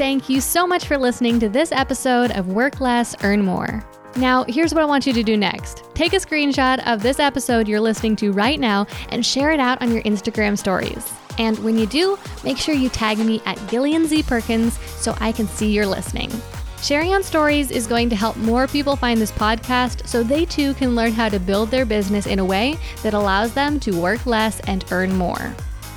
Thank 0.00 0.30
you 0.30 0.40
so 0.40 0.66
much 0.66 0.86
for 0.86 0.96
listening 0.96 1.38
to 1.40 1.50
this 1.50 1.72
episode 1.72 2.30
of 2.30 2.48
Work 2.48 2.80
Less, 2.80 3.14
Earn 3.22 3.44
More. 3.44 3.84
Now, 4.16 4.44
here's 4.44 4.72
what 4.72 4.82
I 4.82 4.86
want 4.86 5.06
you 5.06 5.12
to 5.12 5.22
do 5.22 5.36
next 5.36 5.84
take 5.92 6.14
a 6.14 6.16
screenshot 6.16 6.82
of 6.90 7.02
this 7.02 7.20
episode 7.20 7.68
you're 7.68 7.82
listening 7.82 8.16
to 8.16 8.32
right 8.32 8.58
now 8.58 8.86
and 9.10 9.26
share 9.26 9.50
it 9.50 9.60
out 9.60 9.82
on 9.82 9.92
your 9.92 10.02
Instagram 10.04 10.56
stories. 10.56 11.12
And 11.36 11.58
when 11.58 11.76
you 11.76 11.84
do, 11.84 12.18
make 12.42 12.56
sure 12.56 12.74
you 12.74 12.88
tag 12.88 13.18
me 13.18 13.42
at 13.44 13.58
Gillian 13.68 14.06
Z 14.06 14.22
Perkins 14.22 14.78
so 14.86 15.14
I 15.20 15.32
can 15.32 15.46
see 15.46 15.70
you're 15.70 15.84
listening. 15.84 16.32
Sharing 16.80 17.12
on 17.12 17.22
stories 17.22 17.70
is 17.70 17.86
going 17.86 18.08
to 18.08 18.16
help 18.16 18.38
more 18.38 18.66
people 18.66 18.96
find 18.96 19.20
this 19.20 19.32
podcast 19.32 20.06
so 20.06 20.22
they 20.22 20.46
too 20.46 20.72
can 20.74 20.96
learn 20.96 21.12
how 21.12 21.28
to 21.28 21.38
build 21.38 21.70
their 21.70 21.84
business 21.84 22.26
in 22.26 22.38
a 22.38 22.44
way 22.44 22.78
that 23.02 23.12
allows 23.12 23.52
them 23.52 23.78
to 23.80 24.00
work 24.00 24.24
less 24.24 24.60
and 24.60 24.82
earn 24.92 25.14
more. 25.14 25.54